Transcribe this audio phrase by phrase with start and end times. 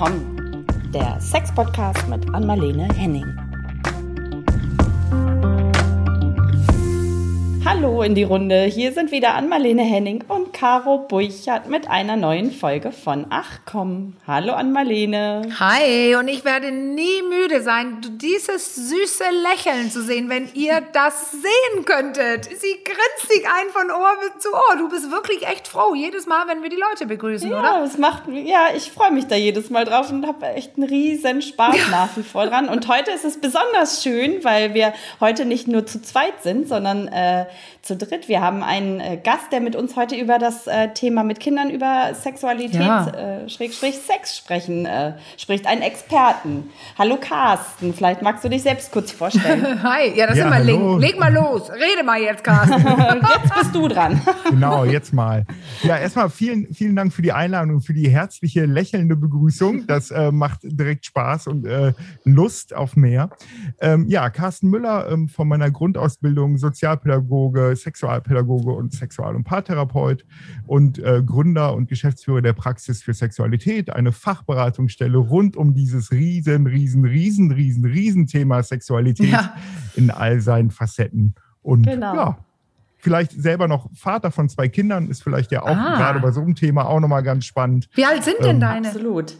[0.00, 3.49] Komm, der Sex-Podcast mit Anmalene Henning.
[7.80, 8.64] Hallo in die Runde.
[8.64, 14.16] Hier sind wieder Anmalene Henning und Caro Burchardt mit einer neuen Folge von Ach komm.
[14.26, 15.48] Hallo Anmalene.
[15.58, 21.30] Hi, und ich werde nie müde sein, dieses süße Lächeln zu sehen, wenn ihr das
[21.30, 22.44] sehen könntet.
[22.44, 24.76] Sie grinst sich ein von Ohr zu Ohr.
[24.76, 27.78] Du bist wirklich echt froh, jedes Mal, wenn wir die Leute begrüßen, ja, oder?
[27.78, 30.86] Ja, es macht, ja, ich freue mich da jedes Mal drauf und habe echt einen
[30.86, 32.68] riesen Spaß nach wie vor dran.
[32.68, 37.08] Und heute ist es besonders schön, weil wir heute nicht nur zu zweit sind, sondern
[37.08, 37.46] äh,
[37.82, 38.28] zu dritt.
[38.28, 41.70] Wir haben einen äh, Gast, der mit uns heute über das äh, Thema mit Kindern
[41.70, 43.08] über Sexualität, ja.
[43.08, 45.66] äh, Schrägstrich Sex sprechen, äh, spricht.
[45.66, 46.70] Einen Experten.
[46.98, 49.82] Hallo Carsten, vielleicht magst du dich selbst kurz vorstellen.
[49.82, 51.00] Hi, ja, das ja, ist immer Link.
[51.00, 51.70] Leg mal los.
[51.70, 52.72] Rede mal jetzt, Carsten.
[53.44, 54.20] jetzt bist du dran.
[54.50, 55.44] genau, jetzt mal.
[55.82, 59.86] Ja, erstmal vielen, vielen Dank für die Einladung, für die herzliche, lächelnde Begrüßung.
[59.86, 61.92] Das äh, macht direkt Spaß und äh,
[62.24, 63.30] Lust auf mehr.
[63.80, 70.24] Ähm, ja, Carsten Müller ähm, von meiner Grundausbildung Sozialpädagoge, Sexualpädagoge und Sexual- und Paartherapeut
[70.66, 76.66] und äh, Gründer und Geschäftsführer der Praxis für Sexualität, eine Fachberatungsstelle rund um dieses riesen,
[76.66, 79.54] riesen, riesen, riesen, riesen Thema Sexualität ja.
[79.94, 81.34] in all seinen Facetten.
[81.62, 82.14] Und genau.
[82.14, 82.38] ja,
[82.98, 85.96] vielleicht selber noch Vater von zwei Kindern, ist vielleicht ja auch ah.
[85.96, 87.88] gerade bei so einem Thema auch nochmal ganz spannend.
[87.94, 88.88] Wie alt sind denn ähm, deine?
[88.88, 89.36] Absolut.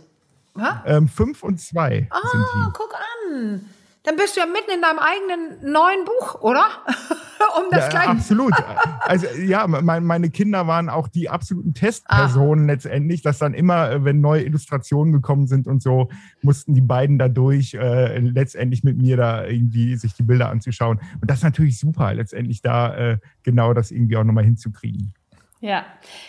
[0.85, 2.09] Ähm, fünf und zwei.
[2.11, 2.71] Ah, sind die.
[2.73, 3.61] guck an.
[4.03, 6.65] Dann bist du ja mitten in deinem eigenen neuen Buch, oder?
[7.59, 8.55] um das ja, Absolut.
[9.01, 12.73] Also ja, mein, meine Kinder waren auch die absoluten Testpersonen ah.
[12.73, 16.09] letztendlich, dass dann immer, äh, wenn neue Illustrationen gekommen sind und so,
[16.41, 20.99] mussten die beiden dadurch äh, letztendlich mit mir da irgendwie sich die Bilder anzuschauen.
[21.21, 25.13] Und das ist natürlich super, letztendlich da äh, genau das irgendwie auch nochmal hinzukriegen.
[25.61, 25.85] Ja,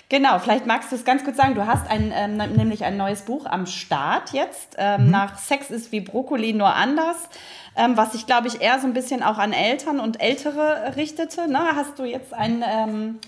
[0.09, 0.39] genau.
[0.39, 1.55] Vielleicht magst du es ganz kurz sagen.
[1.55, 4.75] Du hast ein, ähm, nämlich ein neues Buch am Start jetzt.
[4.77, 5.11] Ähm, mhm.
[5.11, 7.29] Nach Sex ist wie Brokkoli nur anders
[7.75, 11.49] ähm, was sich, glaube ich, eher so ein bisschen auch an Eltern und Ältere richtete.
[11.49, 11.59] Ne?
[11.75, 13.19] Hast du jetzt ein, ähm,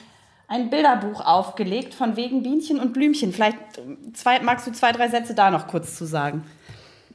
[0.48, 3.32] ein Bilderbuch aufgelegt von wegen Bienchen und Blümchen.
[3.32, 3.58] Vielleicht
[4.14, 6.44] zwei, magst du zwei, drei Sätze da noch kurz zu sagen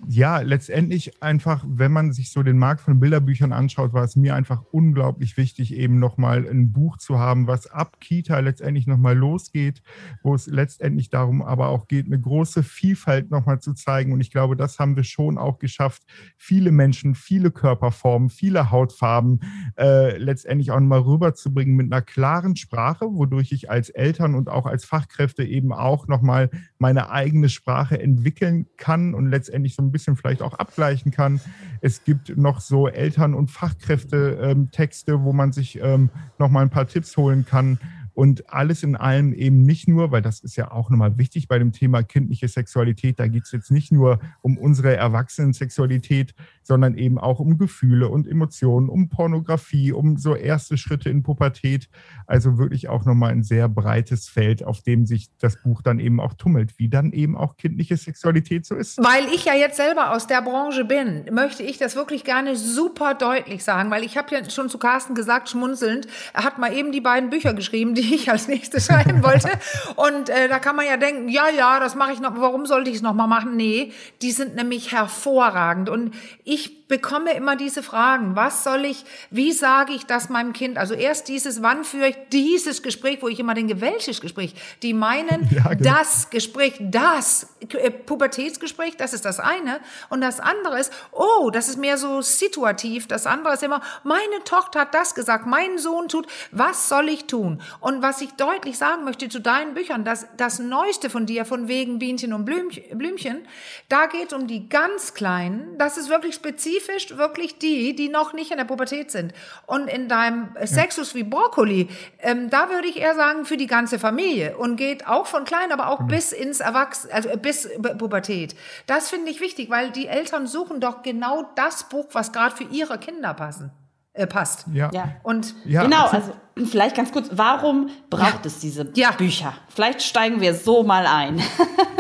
[0.07, 4.35] ja, letztendlich einfach, wenn man sich so den Markt von Bilderbüchern anschaut, war es mir
[4.35, 9.83] einfach unglaublich wichtig, eben nochmal ein Buch zu haben, was ab Kita letztendlich nochmal losgeht,
[10.23, 14.13] wo es letztendlich darum aber auch geht, eine große Vielfalt nochmal zu zeigen.
[14.13, 16.05] Und ich glaube, das haben wir schon auch geschafft,
[16.37, 19.41] viele Menschen, viele Körperformen, viele Hautfarben
[19.77, 24.67] äh, letztendlich auch nochmal rüberzubringen mit einer klaren Sprache, wodurch ich als Eltern und auch
[24.67, 30.17] als Fachkräfte eben auch nochmal meine eigene Sprache entwickeln kann und letztendlich so ein bisschen
[30.17, 31.41] vielleicht auch abgleichen kann.
[31.81, 36.87] Es gibt noch so Eltern- und Fachkräfte-Texte, ähm, wo man sich ähm, noch ein paar
[36.87, 37.79] Tipps holen kann.
[38.15, 41.57] Und alles in allem eben nicht nur, weil das ist ja auch nochmal wichtig bei
[41.61, 46.35] dem Thema kindliche Sexualität, da geht es jetzt nicht nur um unsere Erwachsenen-Sexualität,
[46.69, 51.89] sondern eben auch um Gefühle und Emotionen, um Pornografie, um so erste Schritte in Pubertät.
[52.27, 56.21] Also wirklich auch nochmal ein sehr breites Feld, auf dem sich das Buch dann eben
[56.21, 58.99] auch tummelt, wie dann eben auch kindliche Sexualität so ist.
[58.99, 63.15] Weil ich ja jetzt selber aus der Branche bin, möchte ich das wirklich gerne super
[63.15, 66.93] deutlich sagen, weil ich habe ja schon zu Carsten gesagt, schmunzelnd, er hat mal eben
[66.93, 69.49] die beiden Bücher geschrieben, die ich als nächstes schreiben wollte.
[69.97, 72.91] Und äh, da kann man ja denken, ja, ja, das mache ich noch, warum sollte
[72.91, 73.57] ich es nochmal machen?
[73.57, 75.89] Nee, die sind nämlich hervorragend.
[75.89, 76.15] Und
[76.45, 78.35] ich ich bekomme immer diese Fragen.
[78.35, 80.79] Was soll ich, wie sage ich das meinem Kind?
[80.79, 84.55] Also erst dieses, wann führe ich dieses Gespräch, wo ich immer denke, welches Gespräch?
[84.83, 85.95] Die meinen, ja, genau.
[85.95, 89.81] das Gespräch, das äh, Pubertätsgespräch, das ist das eine.
[90.09, 93.07] Und das andere ist, oh, das ist mehr so situativ.
[93.07, 97.27] Das andere ist immer, meine Tochter hat das gesagt, mein Sohn tut, was soll ich
[97.27, 97.61] tun?
[97.81, 101.69] Und was ich deutlich sagen möchte zu deinen Büchern, das, das Neueste von dir, von
[101.69, 103.47] wegen Bienchen und Blümchen,
[103.91, 105.77] da geht es um die ganz Kleinen.
[105.77, 109.33] Das ist wirklich spezifisch spezifisch wirklich die, die noch nicht in der Pubertät sind.
[109.67, 111.89] Und in deinem Sexus wie Brokkoli,
[112.21, 115.73] ähm, da würde ich eher sagen, für die ganze Familie und geht auch von klein,
[115.73, 116.09] aber auch mhm.
[116.09, 117.69] bis ins Erwachsenen, also bis
[117.99, 118.55] Pubertät.
[118.87, 122.65] Das finde ich wichtig, weil die Eltern suchen doch genau das Buch, was gerade für
[122.65, 123.71] ihre Kinder passen,
[124.13, 124.67] äh, passt.
[124.73, 124.91] Ja.
[124.93, 125.17] ja.
[125.23, 126.33] Und ja, genau, also
[126.67, 128.47] vielleicht ganz kurz, warum braucht ja.
[128.47, 129.13] es diese ja.
[129.13, 129.55] Bücher?
[129.69, 131.41] Vielleicht steigen wir so mal ein.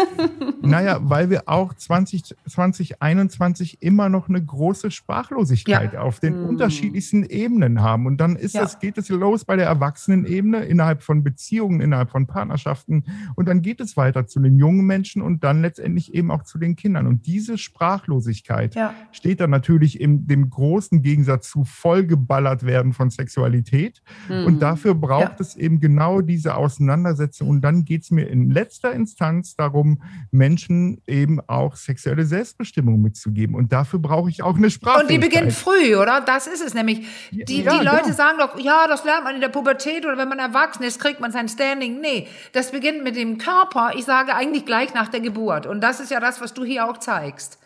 [0.62, 6.00] naja, weil wir auch 20, 2021 immer noch eine große Sprachlosigkeit ja.
[6.00, 6.48] auf den mm.
[6.48, 8.06] unterschiedlichsten Ebenen haben.
[8.06, 12.26] Und dann ist das, geht es los bei der Erwachsenenebene innerhalb von Beziehungen, innerhalb von
[12.26, 13.04] Partnerschaften.
[13.36, 16.58] Und dann geht es weiter zu den jungen Menschen und dann letztendlich eben auch zu
[16.58, 17.06] den Kindern.
[17.06, 18.74] Und diese Sprachlosigkeit
[19.12, 24.02] steht dann natürlich in dem großen Gegensatz zu vollgeballert werden von Sexualität.
[24.28, 24.60] Mm Und mhm.
[24.60, 25.36] dafür braucht ja.
[25.40, 27.50] es eben genau diese Auseinandersetzung.
[27.50, 33.54] Und dann geht es mir in letzter Instanz darum, Menschen eben auch sexuelle Selbstbestimmung mitzugeben.
[33.54, 35.02] Und dafür brauche ich auch eine Sprache.
[35.02, 36.22] Und die beginnt früh, oder?
[36.22, 37.06] Das ist es nämlich.
[37.30, 38.14] Die, ja, die Leute genau.
[38.14, 41.20] sagen doch, ja, das lernt man in der Pubertät oder wenn man erwachsen ist, kriegt
[41.20, 42.00] man sein Standing.
[42.00, 43.92] Nee, das beginnt mit dem Körper.
[43.96, 45.66] Ich sage eigentlich gleich nach der Geburt.
[45.66, 47.58] Und das ist ja das, was du hier auch zeigst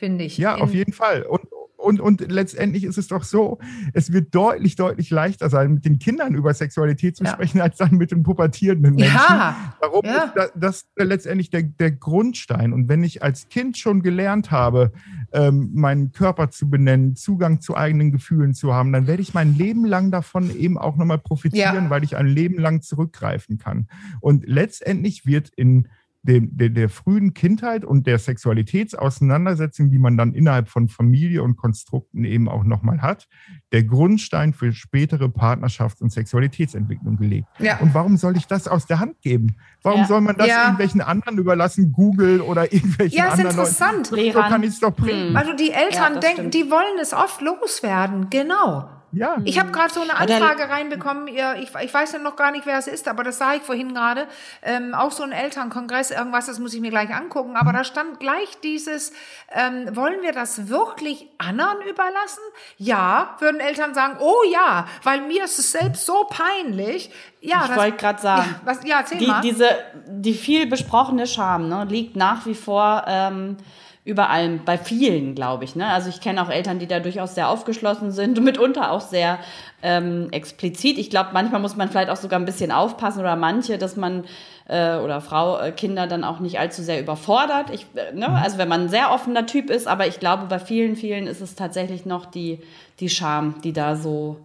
[0.00, 0.38] finde ich.
[0.38, 1.22] Ja, auf jeden Fall.
[1.22, 1.42] Und,
[1.80, 3.58] und, und letztendlich ist es doch so,
[3.94, 7.32] es wird deutlich, deutlich leichter sein, mit den Kindern über Sexualität zu ja.
[7.32, 9.14] sprechen, als dann mit den pubertierenden Menschen.
[9.14, 9.74] Ja.
[9.80, 10.24] Warum ja.
[10.24, 12.72] ist das, das letztendlich der, der Grundstein?
[12.72, 14.92] Und wenn ich als Kind schon gelernt habe,
[15.32, 19.56] ähm, meinen Körper zu benennen, Zugang zu eigenen Gefühlen zu haben, dann werde ich mein
[19.56, 21.90] Leben lang davon eben auch nochmal profitieren, ja.
[21.90, 23.88] weil ich ein Leben lang zurückgreifen kann.
[24.20, 25.88] Und letztendlich wird in
[26.22, 31.56] dem, der, der frühen Kindheit und der Sexualitätsauseinandersetzung, die man dann innerhalb von Familie und
[31.56, 33.26] Konstrukten eben auch nochmal hat,
[33.72, 37.48] der Grundstein für spätere Partnerschafts- und Sexualitätsentwicklung gelegt.
[37.58, 37.78] Ja.
[37.78, 39.56] Und warum soll ich das aus der Hand geben?
[39.82, 40.06] Warum ja.
[40.06, 40.64] soll man das ja.
[40.64, 43.58] irgendwelchen anderen überlassen, Google oder irgendwelchen ja, anderen Leuten?
[43.58, 44.06] Ja, ist interessant.
[44.34, 45.36] So kann ich es doch bringen.
[45.36, 48.28] Also die Eltern denken, die wollen es oft loswerden.
[48.28, 48.99] Genau.
[49.12, 49.38] Ja.
[49.44, 51.26] Ich habe gerade so eine Anfrage reinbekommen.
[51.28, 53.92] Ich, ich weiß ja noch gar nicht, wer es ist, aber das sah ich vorhin
[53.92, 54.26] gerade.
[54.62, 57.56] Ähm, auch so ein Elternkongress, irgendwas, das muss ich mir gleich angucken.
[57.56, 59.12] Aber da stand gleich dieses,
[59.50, 62.42] ähm, wollen wir das wirklich anderen überlassen?
[62.76, 67.10] Ja, würden Eltern sagen, oh ja, weil mir ist es selbst so peinlich.
[67.40, 69.40] Ja, ich wollte gerade sagen, ja, was, ja, erzähl die, mal.
[69.40, 69.68] Diese,
[70.06, 73.04] die viel besprochene Scham ne, liegt nach wie vor...
[73.06, 73.56] Ähm,
[74.04, 75.76] überall, bei vielen, glaube ich.
[75.76, 75.86] Ne?
[75.86, 79.38] Also ich kenne auch Eltern, die da durchaus sehr aufgeschlossen sind und mitunter auch sehr
[79.82, 80.98] ähm, explizit.
[80.98, 84.24] Ich glaube, manchmal muss man vielleicht auch sogar ein bisschen aufpassen oder manche, dass man
[84.68, 87.70] äh, oder Frau, äh, Kinder dann auch nicht allzu sehr überfordert.
[87.70, 88.28] Ich, äh, ne?
[88.28, 88.34] Mhm.
[88.36, 91.40] Also wenn man ein sehr offener Typ ist, aber ich glaube, bei vielen, vielen ist
[91.40, 92.60] es tatsächlich noch die,
[93.00, 94.40] die Scham, die da so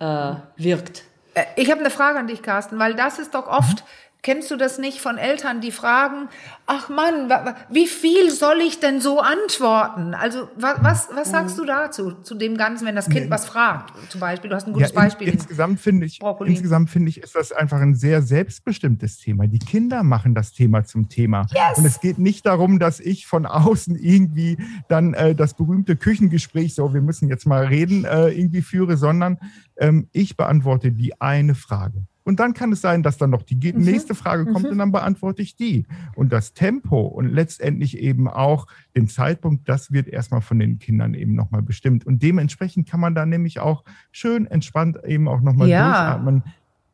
[0.00, 1.04] äh, wirkt.
[1.34, 3.84] Äh, ich habe eine Frage an dich, Carsten, weil das ist doch oft
[4.22, 6.28] Kennst du das nicht von Eltern, die fragen,
[6.66, 7.30] ach Mann,
[7.70, 10.12] wie viel soll ich denn so antworten?
[10.12, 13.92] Also was, was sagst du dazu, zu dem Ganzen, wenn das Kind was fragt?
[14.10, 15.28] Zum Beispiel, du hast ein gutes ja, in, Beispiel.
[15.28, 19.46] Insgesamt finde ich, insgesamt finde ich, ist das einfach ein sehr selbstbestimmtes Thema.
[19.46, 21.46] Die Kinder machen das Thema zum Thema.
[21.52, 21.78] Yes.
[21.78, 26.74] Und es geht nicht darum, dass ich von außen irgendwie dann äh, das berühmte Küchengespräch,
[26.74, 29.38] so wir müssen jetzt mal reden, äh, irgendwie führe, sondern
[29.76, 32.02] ähm, ich beantworte die eine Frage.
[32.28, 33.80] Und dann kann es sein, dass dann noch die mhm.
[33.80, 34.72] nächste Frage kommt mhm.
[34.72, 35.86] und dann beantworte ich die.
[36.14, 41.14] Und das Tempo und letztendlich eben auch den Zeitpunkt, das wird erstmal von den Kindern
[41.14, 42.06] eben nochmal bestimmt.
[42.06, 43.82] Und dementsprechend kann man da nämlich auch
[44.12, 45.86] schön entspannt eben auch nochmal ja.
[45.86, 46.42] durchatmen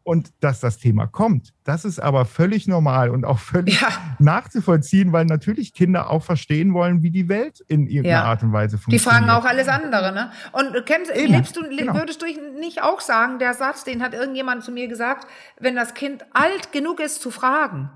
[0.04, 1.54] und dass das Thema kommt.
[1.64, 3.88] Das ist aber völlig normal und auch völlig ja.
[4.18, 8.24] nachzuvollziehen, weil natürlich Kinder auch verstehen wollen, wie die Welt in irgendeiner ja.
[8.24, 9.00] Art und Weise funktioniert.
[9.00, 10.30] Die fragen auch alles andere, ne?
[10.52, 11.94] Und kennst, lebst du, genau.
[11.94, 12.26] würdest du
[12.60, 15.26] nicht auch sagen, der Satz, den hat irgendjemand zu mir gesagt,
[15.58, 17.90] wenn das Kind alt genug ist zu fragen,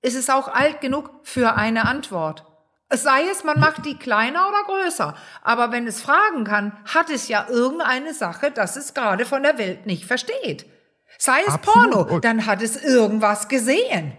[0.00, 2.44] ist es auch alt genug für eine Antwort.
[2.88, 5.14] Es sei es, man macht die kleiner oder größer.
[5.42, 9.58] Aber wenn es fragen kann, hat es ja irgendeine Sache, dass es gerade von der
[9.58, 10.64] Welt nicht versteht.
[11.18, 12.06] Sei es Absolut.
[12.08, 14.16] Porno, dann hat es irgendwas gesehen.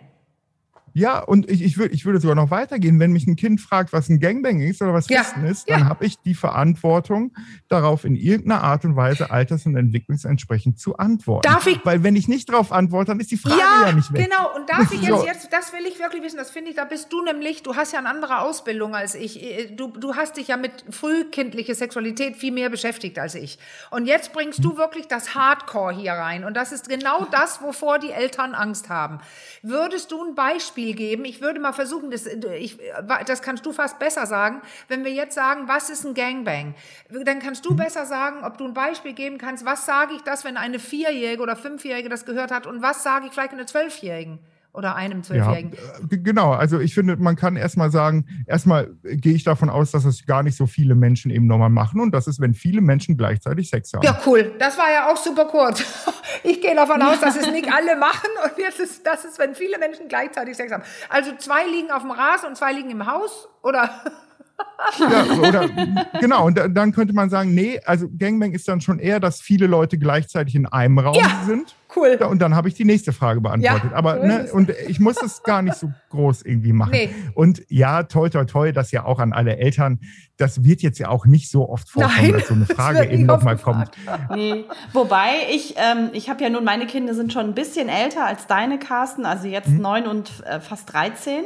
[0.93, 2.99] Ja, und ich, ich, würd, ich würde sogar noch weitergehen.
[2.99, 5.21] Wenn mich ein Kind fragt, was ein Gangbang ist oder was ja.
[5.21, 5.85] Ist, dann ja.
[5.85, 7.33] habe ich die Verantwortung,
[7.67, 11.47] darauf in irgendeiner Art und Weise alters- und entwicklungsentsprechend zu antworten.
[11.47, 11.79] Darf ich?
[11.83, 14.25] Weil wenn ich nicht darauf antworte, dann ist die Frage ja, ja nicht weg.
[14.29, 15.25] Genau, und darf ich jetzt, so.
[15.25, 17.93] jetzt, das will ich wirklich wissen, das finde ich, da bist du nämlich, du hast
[17.93, 19.39] ja eine andere Ausbildung als ich.
[19.75, 23.59] Du, du hast dich ja mit frühkindlicher Sexualität viel mehr beschäftigt als ich.
[23.91, 26.43] Und jetzt bringst du wirklich das Hardcore hier rein.
[26.43, 29.19] Und das ist genau das, wovor die Eltern Angst haben.
[29.61, 31.25] Würdest du ein Beispiel Beispiel geben.
[31.25, 32.77] Ich würde mal versuchen, das, ich,
[33.25, 34.61] das kannst du fast besser sagen.
[34.87, 36.75] Wenn wir jetzt sagen, was ist ein Gangbang?
[37.09, 40.43] Dann kannst du besser sagen, ob du ein Beispiel geben kannst, was sage ich das,
[40.43, 44.39] wenn eine Vierjährige oder Fünfjährige das gehört hat und was sage ich vielleicht einer Zwölfjährigen?
[44.73, 45.71] Oder einem Zwölfjährigen.
[45.73, 50.05] Ja, genau, also ich finde, man kann erstmal sagen, erstmal gehe ich davon aus, dass
[50.05, 53.17] es gar nicht so viele Menschen eben nochmal machen und das ist, wenn viele Menschen
[53.17, 54.03] gleichzeitig Sex haben.
[54.03, 54.51] Ja, cool.
[54.59, 55.83] Das war ja auch super kurz.
[56.41, 59.55] Ich gehe davon aus, dass es nicht alle machen und jetzt ist, das ist, wenn
[59.55, 60.83] viele Menschen gleichzeitig Sex haben.
[61.09, 63.89] Also zwei liegen auf dem Rasen und zwei liegen im Haus oder?
[64.99, 65.69] ja, oder
[66.19, 69.67] genau, und dann könnte man sagen, nee, also Gangbang ist dann schon eher, dass viele
[69.67, 71.75] Leute gleichzeitig in einem Raum ja, sind.
[71.95, 72.17] Cool.
[72.19, 73.91] Ja, und dann habe ich die nächste Frage beantwortet.
[73.91, 76.91] Ja, Aber ne, und ich muss es gar nicht so groß irgendwie machen.
[76.91, 77.09] Nee.
[77.33, 79.99] Und ja, toi toi toi, das ja auch an alle Eltern,
[80.37, 83.25] das wird jetzt ja auch nicht so oft vorkommen, Nein, dass so eine Frage eben
[83.25, 83.91] nochmal kommt.
[84.33, 84.65] Nee.
[84.93, 88.45] Wobei ich, ähm, ich habe ja nun, meine Kinder sind schon ein bisschen älter als
[88.45, 89.81] deine, Carsten, also jetzt mhm.
[89.81, 91.43] neun und äh, fast 13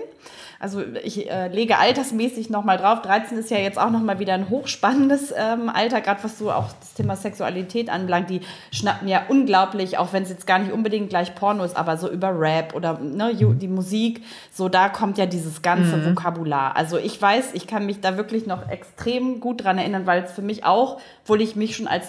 [0.63, 3.01] also ich äh, lege altersmäßig nochmal drauf.
[3.01, 6.69] 13 ist ja jetzt auch nochmal wieder ein hochspannendes ähm, Alter, gerade was so auch
[6.79, 8.29] das Thema Sexualität anbelangt.
[8.29, 8.39] Die
[8.71, 12.09] schnappen ja unglaublich, auch wenn sie jetzt gar nicht unbedingt gleich Porno ist, aber so
[12.09, 16.11] über Rap oder ne, die Musik, so da kommt ja dieses ganze mhm.
[16.11, 16.77] Vokabular.
[16.77, 20.31] Also ich weiß, ich kann mich da wirklich noch extrem gut dran erinnern, weil es
[20.31, 22.07] für mich auch, obwohl ich mich schon als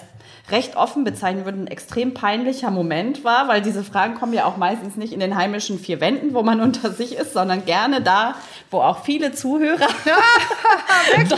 [0.51, 4.57] recht offen bezeichnen würde, ein extrem peinlicher Moment war, weil diese Fragen kommen ja auch
[4.57, 8.35] meistens nicht in den heimischen vier Wänden, wo man unter sich ist, sondern gerne da,
[8.71, 11.37] wo auch viele Zuhörer da,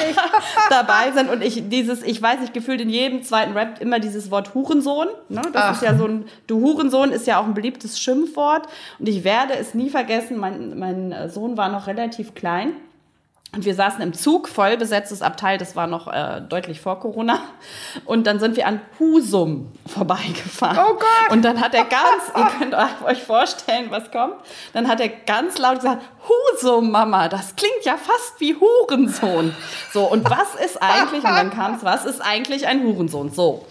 [0.70, 1.30] dabei sind.
[1.30, 5.08] Und ich dieses, ich weiß nicht, gefühlt in jedem zweiten Rap immer dieses Wort Hurensohn.
[5.30, 5.42] Ne?
[5.54, 5.74] Das Ach.
[5.74, 8.68] ist ja so ein, du Hurensohn ist ja auch ein beliebtes Schimpfwort.
[9.00, 12.74] Und ich werde es nie vergessen, mein, mein Sohn war noch relativ klein.
[13.58, 17.40] Und wir saßen im Zug, voll besetztes Abteil, das war noch äh, deutlich vor Corona.
[18.06, 20.78] Und dann sind wir an Husum vorbeigefahren.
[20.80, 21.32] Oh Gott!
[21.32, 24.36] Und dann hat er ganz, ihr könnt euch vorstellen, was kommt,
[24.74, 29.56] dann hat er ganz laut gesagt, Husum, Mama, das klingt ja fast wie Hurensohn.
[29.92, 33.32] So, und was ist eigentlich, und dann kam es, was ist eigentlich ein Hurensohn?
[33.32, 33.66] So.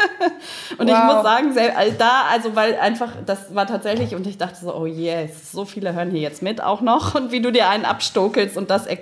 [0.78, 0.96] und wow.
[0.96, 1.54] ich muss sagen,
[1.98, 5.92] da, also weil einfach, das war tatsächlich, und ich dachte so, oh yes, so viele
[5.92, 7.14] hören hier jetzt mit auch noch.
[7.14, 9.01] Und wie du dir einen abstokelst und das erklärst.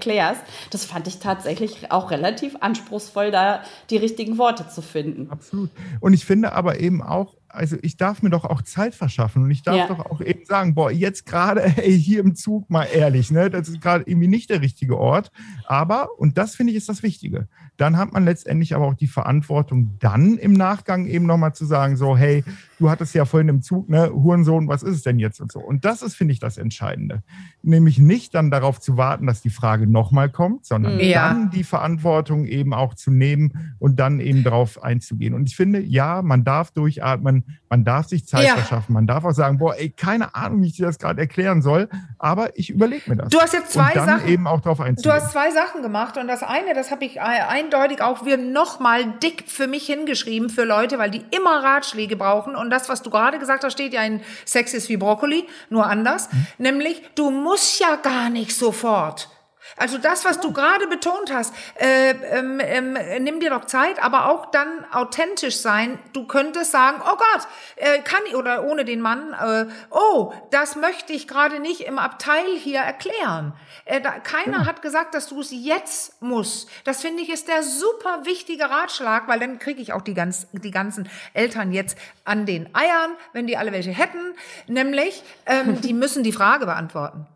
[0.71, 5.31] Das fand ich tatsächlich auch relativ anspruchsvoll, da die richtigen Worte zu finden.
[5.31, 5.71] Absolut.
[6.01, 9.51] Und ich finde aber eben auch, also ich darf mir doch auch Zeit verschaffen und
[9.51, 9.87] ich darf ja.
[9.89, 13.81] doch auch eben sagen, boah, jetzt gerade hier im Zug mal ehrlich, ne, das ist
[13.81, 15.33] gerade irgendwie nicht der richtige Ort.
[15.67, 19.09] Aber, und das finde ich ist das Wichtige, dann hat man letztendlich aber auch die
[19.09, 22.45] Verantwortung, dann im Nachgang eben nochmal zu sagen, so, hey,
[22.81, 25.61] du hattest ja vorhin im Zug, ne, Hurensohn, was ist es denn jetzt und so.
[25.61, 27.23] Und das ist, finde ich, das Entscheidende.
[27.63, 31.29] Nämlich nicht dann darauf zu warten, dass die Frage nochmal kommt, sondern ja.
[31.29, 35.35] dann die Verantwortung eben auch zu nehmen und dann eben darauf einzugehen.
[35.35, 38.55] Und ich finde, ja, man darf durchatmen, man darf sich Zeit ja.
[38.55, 41.61] verschaffen, man darf auch sagen, boah, ey, keine Ahnung, wie ich dir das gerade erklären
[41.61, 43.29] soll, aber ich überlege mir das.
[43.29, 44.29] Du hast jetzt zwei und dann Sachen.
[44.29, 45.15] eben auch darauf einzugehen.
[45.15, 49.05] Du hast zwei Sachen gemacht und das eine, das habe ich eindeutig auch wir nochmal
[49.23, 53.11] dick für mich hingeschrieben für Leute, weil die immer Ratschläge brauchen und das, was du
[53.11, 56.47] gerade gesagt hast, steht ja in Sex ist wie Brokkoli, nur anders, mhm.
[56.59, 59.29] nämlich du musst ja gar nicht sofort
[59.77, 64.29] also das, was du gerade betont hast, äh, ähm, ähm, nimm dir doch Zeit, aber
[64.29, 65.99] auch dann authentisch sein.
[66.13, 70.77] Du könntest sagen, oh Gott, äh, kann ich, oder ohne den Mann, äh, oh, das
[70.77, 73.53] möchte ich gerade nicht im Abteil hier erklären.
[73.85, 74.67] Äh, da, keiner ja.
[74.67, 76.69] hat gesagt, dass du es jetzt musst.
[76.85, 80.47] Das finde ich ist der super wichtige Ratschlag, weil dann kriege ich auch die, ganz,
[80.53, 84.35] die ganzen Eltern jetzt an den Eiern, wenn die alle welche hätten,
[84.67, 87.27] nämlich ähm, die müssen die Frage beantworten.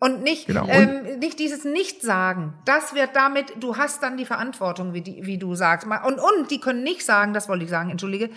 [0.00, 0.66] Und nicht, genau.
[0.68, 2.52] ähm, nicht dieses Nicht-Sagen.
[2.66, 5.86] Das wird damit, du hast dann die Verantwortung, wie, die, wie du sagst.
[5.86, 8.28] Und, und die können nicht sagen, das wollte ich sagen, entschuldige,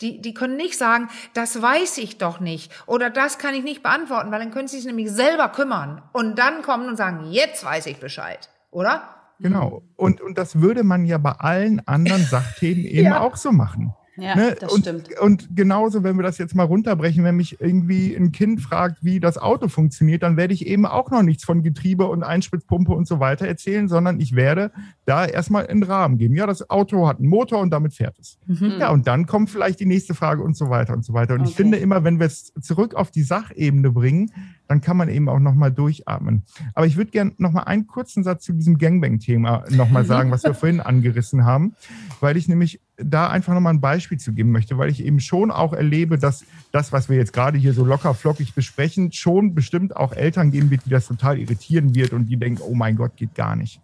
[0.00, 3.82] die, die können nicht sagen, das weiß ich doch nicht oder das kann ich nicht
[3.82, 7.64] beantworten, weil dann können sie sich nämlich selber kümmern und dann kommen und sagen, jetzt
[7.64, 9.02] weiß ich Bescheid, oder?
[9.40, 9.82] Genau.
[9.96, 13.20] Und, und das würde man ja bei allen anderen Sachthemen eben ja.
[13.20, 13.94] auch so machen.
[14.16, 14.56] Ja, ne?
[14.58, 15.08] das und, stimmt.
[15.20, 19.20] Und genauso, wenn wir das jetzt mal runterbrechen, wenn mich irgendwie ein Kind fragt, wie
[19.20, 23.06] das Auto funktioniert, dann werde ich eben auch noch nichts von Getriebe und Einspritzpumpe und
[23.06, 24.70] so weiter erzählen, sondern ich werde
[25.04, 26.34] da erstmal einen Rahmen geben.
[26.34, 28.38] Ja, das Auto hat einen Motor und damit fährt es.
[28.46, 28.76] Mhm.
[28.80, 31.34] Ja, und dann kommt vielleicht die nächste Frage und so weiter und so weiter.
[31.34, 31.50] Und okay.
[31.50, 34.30] ich finde immer, wenn wir es zurück auf die Sachebene bringen,
[34.68, 36.42] dann kann man eben auch nochmal durchatmen.
[36.74, 40.54] Aber ich würde gerne nochmal einen kurzen Satz zu diesem Gangbang-Thema nochmal sagen, was wir
[40.54, 41.74] vorhin angerissen haben,
[42.20, 45.50] weil ich nämlich da einfach nochmal ein Beispiel zu geben möchte, weil ich eben schon
[45.50, 49.96] auch erlebe, dass das, was wir jetzt gerade hier so locker flockig besprechen, schon bestimmt
[49.96, 53.16] auch Eltern geben wird, die das total irritieren wird und die denken, oh mein Gott,
[53.16, 53.80] geht gar nicht.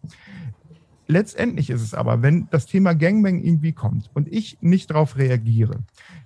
[1.13, 5.81] Letztendlich ist es aber, wenn das Thema Gangbang irgendwie kommt und ich nicht darauf reagiere,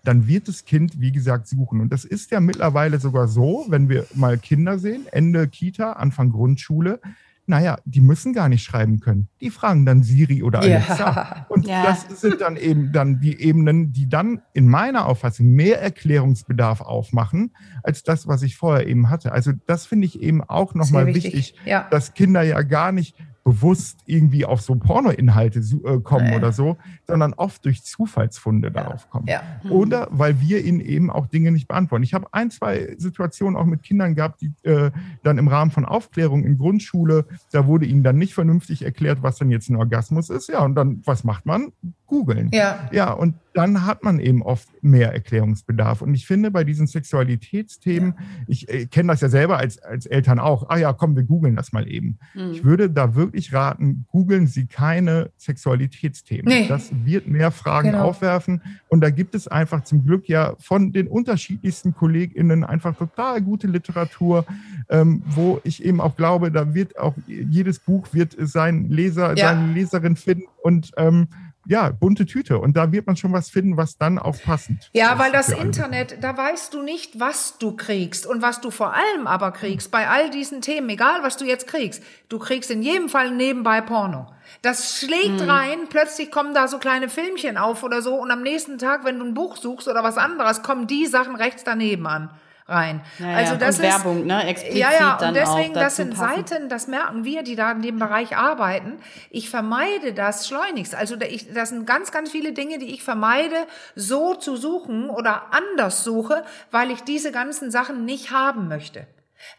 [0.05, 1.81] dann wird das Kind, wie gesagt, suchen.
[1.81, 6.31] Und das ist ja mittlerweile sogar so, wenn wir mal Kinder sehen, Ende Kita, Anfang
[6.31, 7.01] Grundschule,
[7.49, 9.29] naja, die müssen gar nicht schreiben können.
[9.41, 11.05] Die fragen dann Siri oder Alexa.
[11.05, 11.47] Ja.
[11.49, 11.83] Und ja.
[11.83, 17.51] das sind dann eben dann die Ebenen, die dann in meiner Auffassung mehr Erklärungsbedarf aufmachen,
[17.83, 19.33] als das, was ich vorher eben hatte.
[19.33, 21.89] Also das finde ich eben auch nochmal wichtig, wichtig ja.
[21.91, 23.17] dass Kinder ja gar nicht
[23.47, 26.37] bewusst irgendwie auf so Pornoinhalte äh, kommen ja.
[26.37, 26.77] oder so,
[27.07, 28.75] sondern oft durch Zufallsfunde ja.
[28.75, 29.27] darauf kommen.
[29.29, 29.43] Ja.
[29.63, 29.73] Mhm.
[29.73, 32.05] Oder weil wir ihnen eben auch Dinge nicht beantworten.
[32.05, 34.91] Ich habe ein, zwei Situationen auch mit Kindern gehabt, die äh,
[35.23, 39.37] dann im Rahmen von Aufklärung in Grundschule, da wurde ihnen dann nicht vernünftig erklärt, was
[39.37, 40.49] denn jetzt ein Orgasmus ist.
[40.49, 41.73] Ja, und dann, was macht man?
[42.07, 42.51] Googeln.
[42.53, 42.89] Ja.
[42.93, 46.03] Ja, und dann hat man eben oft mehr Erklärungsbedarf.
[46.03, 48.25] Und ich finde, bei diesen Sexualitätsthemen, ja.
[48.47, 51.57] ich äh, kenne das ja selber als, als Eltern auch, ah ja, komm, wir googeln
[51.57, 52.19] das mal eben.
[52.35, 52.53] Mhm.
[52.53, 56.45] Ich würde da wirklich raten, googeln Sie keine Sexualitätsthemen.
[56.47, 56.69] Nee.
[56.69, 58.05] Das wird mehr Fragen genau.
[58.05, 58.63] aufwerfen.
[58.89, 63.67] Und da gibt es einfach zum Glück ja von den unterschiedlichsten KollegInnen einfach total gute
[63.67, 64.45] Literatur,
[64.89, 69.49] ähm, wo ich eben auch glaube, da wird auch jedes Buch wird sein Leser, ja.
[69.49, 71.29] seine Leserin finden und ähm,
[71.69, 72.59] ja, bunte Tüte.
[72.59, 74.91] Und da wird man schon was finden, was dann auch passend.
[74.93, 78.95] Ja, weil das Internet, da weißt du nicht, was du kriegst und was du vor
[78.95, 82.03] allem aber kriegst bei all diesen Themen, egal was du jetzt kriegst.
[82.29, 84.33] Du kriegst in jedem Fall nebenbei Porno.
[84.63, 85.51] Das schlägt hm.
[85.51, 89.19] rein, plötzlich kommen da so kleine Filmchen auf oder so und am nächsten Tag, wenn
[89.19, 92.31] du ein Buch suchst oder was anderes, kommen die Sachen rechts daneben an
[92.69, 93.01] rein.
[93.19, 94.47] Ja, also das und ist Werbung, ne?
[94.47, 96.47] Explizit ja, ja, und deswegen, das sind passen.
[96.47, 98.99] Seiten, das merken wir, die da in dem Bereich arbeiten.
[99.31, 100.95] Ich vermeide das schleunigst.
[100.95, 105.53] Also ich, das sind ganz, ganz viele Dinge, die ich vermeide, so zu suchen oder
[105.53, 109.07] anders suche, weil ich diese ganzen Sachen nicht haben möchte.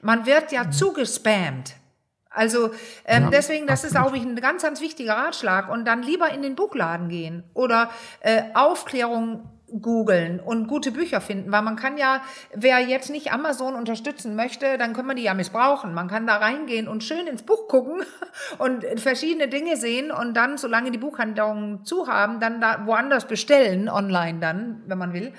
[0.02, 0.72] Man wird ja mhm.
[0.72, 1.76] zugespammt.
[2.30, 2.72] Also
[3.06, 4.06] ähm, ja, deswegen, das absolut.
[4.08, 5.70] ist, glaube ich, ein ganz, ganz wichtiger Ratschlag.
[5.70, 11.52] Und dann lieber in den Buchladen gehen oder äh, Aufklärung googeln und gute Bücher finden,
[11.52, 12.22] weil man kann ja,
[12.54, 15.94] wer jetzt nicht Amazon unterstützen möchte, dann können wir die ja missbrauchen.
[15.94, 18.04] Man kann da reingehen und schön ins Buch gucken
[18.58, 23.90] und verschiedene Dinge sehen und dann, solange die Buchhandlungen zu haben, dann da woanders bestellen,
[23.90, 25.34] online dann, wenn man will.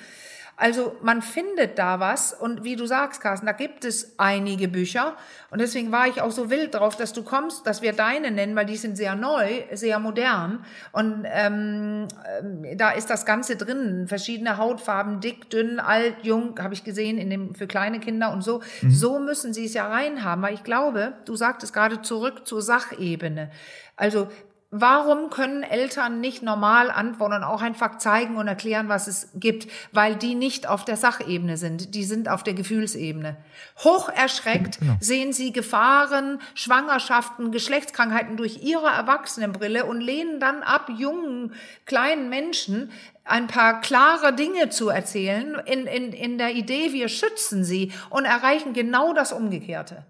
[0.61, 5.17] Also man findet da was und wie du sagst, Carsten, da gibt es einige Bücher
[5.51, 8.57] und deswegen war ich auch so wild drauf, dass du kommst, dass wir deine nennen,
[8.57, 14.09] weil die sind sehr neu, sehr modern und ähm, äh, da ist das Ganze drin,
[14.09, 18.43] verschiedene Hautfarben, dick, dünn, alt, jung, habe ich gesehen in dem für kleine Kinder und
[18.43, 18.61] so.
[18.83, 18.91] Mhm.
[18.91, 23.53] So müssen sie es ja reinhaben, weil ich glaube, du sagtest gerade zurück zur Sachebene.
[23.95, 24.29] Also
[24.71, 29.67] Warum können Eltern nicht normal antworten und auch einfach zeigen und erklären, was es gibt?
[29.93, 33.39] Weil die nicht auf der Sachebene sind, die sind auf der Gefühlsebene.
[33.79, 34.93] Hoch erschreckt genau.
[35.01, 41.55] sehen sie Gefahren, Schwangerschaften, Geschlechtskrankheiten durch ihre Erwachsenenbrille und lehnen dann ab, jungen,
[41.87, 42.93] kleinen Menschen
[43.25, 48.27] ein paar klare Dinge zu erzählen, in, in, in der Idee, wir schützen sie und
[48.27, 50.05] erreichen genau das Umgekehrte.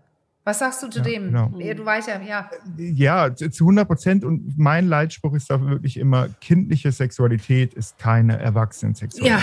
[0.49, 1.25] Was sagst du zu ja, dem?
[1.25, 1.51] Genau.
[1.51, 2.49] Du weißt ja, ja.
[2.79, 4.25] Ja, zu 100 Prozent.
[4.25, 9.43] Und mein Leitspruch ist da wirklich immer, kindliche Sexualität ist keine Erwachsenensexualität.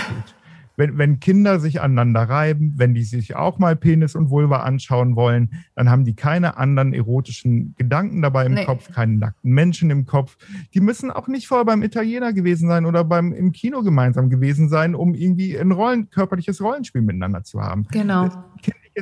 [0.74, 5.14] Wenn, wenn Kinder sich aneinander reiben, wenn die sich auch mal Penis und Vulva anschauen
[5.14, 8.64] wollen, dann haben die keine anderen erotischen Gedanken dabei im nee.
[8.64, 10.36] Kopf, keinen nackten Menschen im Kopf.
[10.74, 14.68] Die müssen auch nicht vorher beim Italiener gewesen sein oder beim im Kino gemeinsam gewesen
[14.68, 17.86] sein, um irgendwie ein Rollen, körperliches Rollenspiel miteinander zu haben.
[17.92, 18.28] Genau.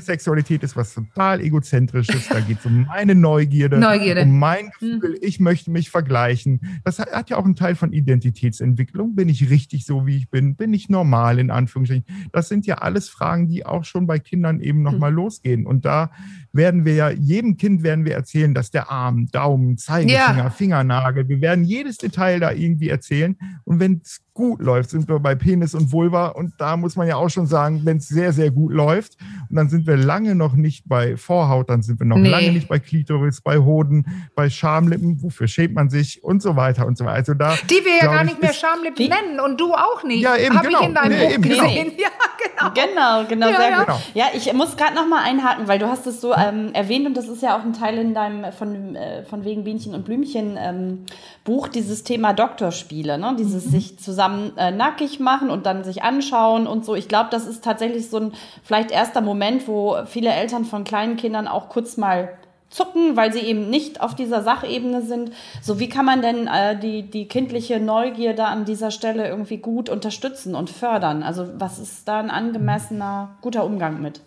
[0.00, 2.28] Sexualität ist was total egozentrisches.
[2.28, 5.18] Da geht es um meine Neugierde, Neugierde, um mein Gefühl, hm.
[5.20, 6.80] ich möchte mich vergleichen.
[6.84, 9.14] Das hat, hat, ja auch einen Teil von Identitätsentwicklung.
[9.14, 10.56] Bin ich richtig so, wie ich bin?
[10.56, 12.04] Bin ich normal, in Anführungsstrichen?
[12.32, 15.16] Das sind ja alles Fragen, die auch schon bei Kindern eben nochmal hm.
[15.16, 15.66] losgehen.
[15.66, 16.10] Und da
[16.54, 20.50] werden wir ja, jedem Kind werden wir erzählen, dass der Arm, Daumen, Zeigefinger, ja.
[20.50, 23.36] Fingernagel, wir werden jedes Detail da irgendwie erzählen.
[23.64, 26.28] Und wenn es gut läuft, sind wir bei Penis und Vulva.
[26.28, 29.16] Und da muss man ja auch schon sagen, wenn es sehr, sehr gut läuft,
[29.48, 32.28] und dann sind wir lange noch nicht bei Vorhaut, dann sind wir noch nee.
[32.28, 36.86] lange nicht bei Klitoris, bei Hoden, bei Schamlippen, wofür schämt man sich und so weiter
[36.86, 37.14] und so weiter.
[37.14, 40.22] Also da, Die wir ja gar nicht mehr Schamlippen nennen und du auch nicht.
[40.22, 40.80] Ja, eben, Hab genau.
[40.80, 41.64] ich in deinem nee, Buch genau.
[41.64, 41.84] gesehen.
[41.84, 41.94] Genau.
[42.04, 42.74] Ja, genau.
[42.74, 43.84] Genau, genau, ja, sehr ja.
[43.84, 43.94] gut.
[44.14, 47.16] Ja, ich muss gerade noch mal einhaken, weil du hast es so ähm, erwähnt und
[47.16, 50.56] das ist ja auch ein Teil in deinem von, äh, von wegen Bienchen und Blümchen
[50.58, 51.06] ähm,
[51.44, 53.34] Buch, dieses Thema Doktorspiele, ne?
[53.38, 53.70] dieses mhm.
[53.70, 56.94] sich zusammen äh, nackig machen und dann sich anschauen und so.
[56.94, 61.16] Ich glaube, das ist tatsächlich so ein vielleicht erster Moment, wo viele Eltern von kleinen
[61.16, 62.30] Kindern auch kurz mal
[62.74, 65.32] zucken, weil sie eben nicht auf dieser Sachebene sind.
[65.62, 69.88] So, wie kann man denn äh, die, die kindliche Neugierde an dieser Stelle irgendwie gut
[69.88, 71.22] unterstützen und fördern?
[71.22, 74.20] Also, was ist da ein angemessener, guter Umgang mit?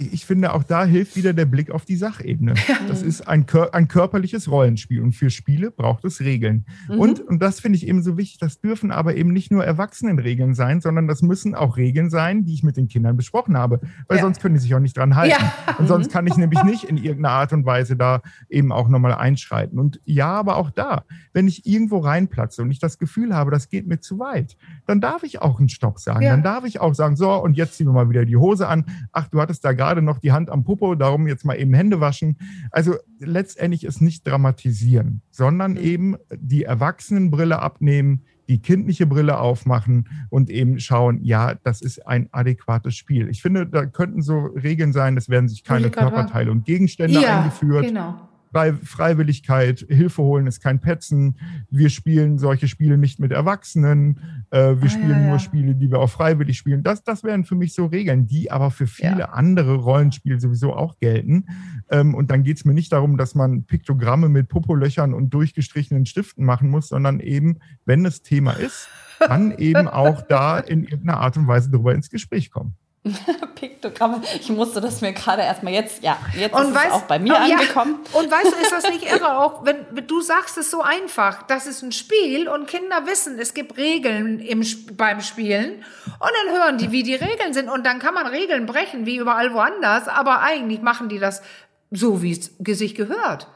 [0.00, 2.54] Ich finde, auch da hilft wieder der Blick auf die Sachebene.
[2.88, 6.64] Das ist ein, ein körperliches Rollenspiel und für Spiele braucht es Regeln.
[6.88, 6.98] Mhm.
[6.98, 10.54] Und, und das finde ich eben so wichtig, das dürfen aber eben nicht nur Erwachsenenregeln
[10.54, 14.18] sein, sondern das müssen auch Regeln sein, die ich mit den Kindern besprochen habe, weil
[14.18, 14.22] ja.
[14.22, 15.36] sonst können die sich auch nicht dran halten.
[15.40, 15.76] Ja.
[15.78, 19.14] Und sonst kann ich nämlich nicht in irgendeiner Art und Weise da eben auch nochmal
[19.14, 19.78] einschreiten.
[19.78, 23.68] Und ja, aber auch da, wenn ich irgendwo reinplatze und ich das Gefühl habe, das
[23.68, 26.22] geht mir zu weit, dann darf ich auch einen Stopp sagen.
[26.22, 26.30] Ja.
[26.30, 28.86] Dann darf ich auch sagen, so, und jetzt ziehen wir mal wieder die Hose an.
[29.12, 31.74] Ach, du hattest da gerade gerade noch die Hand am Popo, darum jetzt mal eben
[31.74, 32.36] Hände waschen.
[32.70, 35.78] Also letztendlich ist nicht dramatisieren, sondern mhm.
[35.78, 42.28] eben die Erwachsenenbrille abnehmen, die kindliche Brille aufmachen und eben schauen, ja, das ist ein
[42.30, 43.28] adäquates Spiel.
[43.28, 47.40] Ich finde, da könnten so Regeln sein, es werden sich keine Körperteile und Gegenstände ja,
[47.40, 47.86] eingeführt.
[47.86, 48.29] Genau.
[48.52, 51.36] Freiwilligkeit, Hilfe holen ist kein Petzen.
[51.70, 54.20] Wir spielen solche Spiele nicht mit Erwachsenen.
[54.50, 55.28] Äh, wir ah, spielen ja, ja.
[55.28, 56.82] nur Spiele, die wir auch freiwillig spielen.
[56.82, 59.28] Das, das wären für mich so Regeln, die aber für viele ja.
[59.30, 61.46] andere Rollenspiele sowieso auch gelten.
[61.90, 66.06] Ähm, und dann geht es mir nicht darum, dass man Piktogramme mit Popolöchern und durchgestrichenen
[66.06, 68.88] Stiften machen muss, sondern eben, wenn das Thema ist,
[69.20, 72.74] dann eben auch da in irgendeiner Art und Weise darüber ins Gespräch kommen.
[73.54, 74.20] Piktogramme.
[74.38, 77.18] Ich musste das mir gerade erstmal jetzt, ja, jetzt und ist weißt, es auch bei
[77.18, 78.00] mir oh, angekommen.
[78.12, 78.20] Ja.
[78.20, 81.42] Und weißt du, ist das nicht irre auch, wenn, wenn, du sagst es so einfach,
[81.44, 84.62] das ist ein Spiel und Kinder wissen, es gibt Regeln im,
[84.96, 88.66] beim Spielen und dann hören die, wie die Regeln sind und dann kann man Regeln
[88.66, 91.42] brechen, wie überall woanders, aber eigentlich machen die das
[91.90, 93.48] so, wie es sich gehört.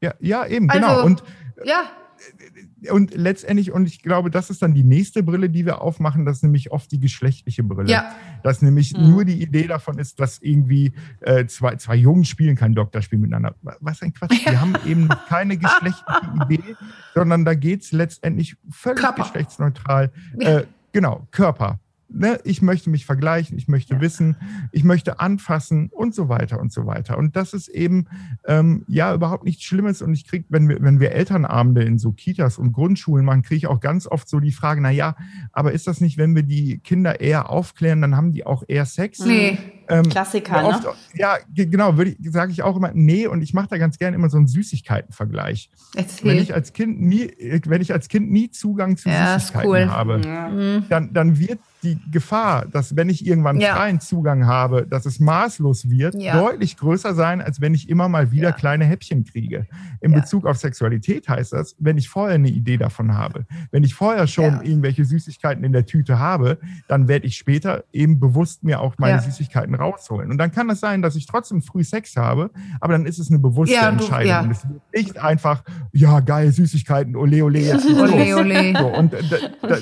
[0.00, 0.86] Ja, ja, eben, genau.
[0.86, 1.06] also, genau.
[1.06, 1.22] Und
[1.64, 1.82] ja
[2.90, 6.38] und letztendlich, und ich glaube, das ist dann die nächste Brille, die wir aufmachen, das
[6.38, 7.90] ist nämlich oft die geschlechtliche Brille.
[7.90, 8.14] Ja.
[8.42, 9.10] Dass nämlich mhm.
[9.10, 13.54] nur die Idee davon ist, dass irgendwie äh, zwei, zwei Jungs spielen kein Doktorspiel miteinander.
[13.80, 14.44] Was ein Quatsch.
[14.46, 16.76] Wir haben eben keine geschlechtliche Idee,
[17.14, 19.22] sondern da geht es letztendlich völlig Körper.
[19.22, 20.10] geschlechtsneutral.
[20.38, 20.62] Äh,
[20.92, 21.80] genau, Körper
[22.12, 24.00] ne, ich möchte mich vergleichen, ich möchte ja.
[24.00, 24.36] wissen,
[24.72, 27.18] ich möchte anfassen und so weiter und so weiter.
[27.18, 28.06] Und das ist eben
[28.46, 30.02] ähm, ja überhaupt nichts Schlimmes.
[30.02, 33.56] Und ich kriege, wenn wir, wenn wir Elternabende in so Kitas und Grundschulen machen, kriege
[33.56, 35.16] ich auch ganz oft so die Frage, na ja,
[35.52, 38.86] aber ist das nicht, wenn wir die Kinder eher aufklären, dann haben die auch eher
[38.86, 39.20] Sex?
[39.20, 39.58] Nee.
[39.88, 40.90] Ähm, Klassiker, oft, ne?
[41.14, 41.92] Ja, genau,
[42.30, 45.68] sage ich auch immer, nee, und ich mache da ganz gerne immer so einen Süßigkeitenvergleich.
[45.96, 46.30] Erzähl.
[46.30, 47.28] Wenn ich als Kind nie,
[47.66, 49.90] wenn ich als Kind nie Zugang zu ja, Süßigkeiten cool.
[49.90, 50.80] habe, ja.
[50.88, 53.74] dann, dann wird die Gefahr, dass wenn ich irgendwann ja.
[53.74, 56.40] freien Zugang habe, dass es maßlos wird, ja.
[56.40, 58.52] deutlich größer sein, als wenn ich immer mal wieder ja.
[58.52, 59.66] kleine Häppchen kriege.
[60.00, 63.94] In Bezug auf Sexualität heißt das, wenn ich vorher eine Idee davon habe, wenn ich
[63.94, 68.80] vorher schon irgendwelche Süßigkeiten in der Tüte habe, dann werde ich später eben bewusst mir
[68.80, 70.30] auch meine Süßigkeiten rausholen.
[70.30, 73.30] Und dann kann es sein, dass ich trotzdem früh Sex habe, aber dann ist es
[73.30, 74.44] eine bewusste Entscheidung.
[74.44, 75.62] Und es wird nicht einfach,
[75.92, 77.86] ja, geil, Süßigkeiten, ole, ole, jetzt.
[77.90, 78.74] ole, ole.
[78.78, 79.14] So, und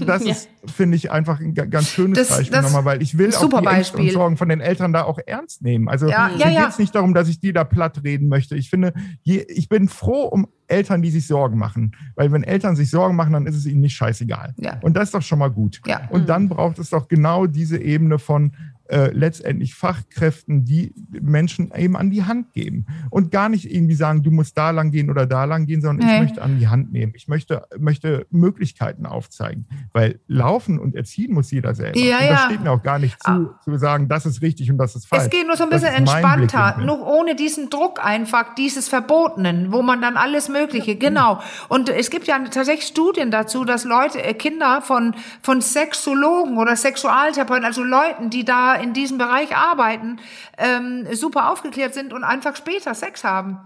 [0.06, 3.60] das ist, finde ich, einfach ein ganz schönes das, Beispiel nochmal, weil ich will auch
[3.60, 5.88] die Ängste und Sorgen von den Eltern da auch ernst nehmen.
[5.88, 6.62] Also ja, ja, ja.
[6.62, 8.56] geht es nicht darum, dass ich die da platt reden möchte.
[8.56, 11.96] Ich finde, je, ich bin froh um Eltern, die sich Sorgen machen.
[12.14, 14.54] Weil wenn Eltern sich Sorgen machen, dann ist es ihnen nicht scheißegal.
[14.58, 14.78] Ja.
[14.82, 15.80] Und das ist doch schon mal gut.
[15.86, 16.08] Ja.
[16.10, 18.52] Und dann braucht es doch genau diese Ebene von,
[18.88, 24.22] äh, letztendlich Fachkräften, die Menschen eben an die Hand geben und gar nicht irgendwie sagen,
[24.22, 26.14] du musst da lang gehen oder da lang gehen, sondern nee.
[26.14, 27.12] ich möchte an die Hand nehmen.
[27.14, 31.98] Ich möchte, möchte Möglichkeiten aufzeigen, weil laufen und erziehen muss jeder selber.
[31.98, 33.60] Ja, und das steht mir auch gar nicht zu, ah.
[33.62, 35.24] zu sagen, das ist richtig und das ist falsch.
[35.24, 39.82] Es geht nur so ein bisschen entspannter, nur ohne diesen Druck einfach, dieses Verbotenen, wo
[39.82, 40.98] man dann alles Mögliche, ja.
[40.98, 41.40] genau.
[41.68, 46.74] Und es gibt ja tatsächlich Studien dazu, dass Leute, äh, Kinder von, von Sexologen oder
[46.74, 50.18] Sexualtherapeuten, also Leuten, die da in diesem Bereich arbeiten,
[50.56, 53.60] ähm, super aufgeklärt sind und einfach später Sex haben.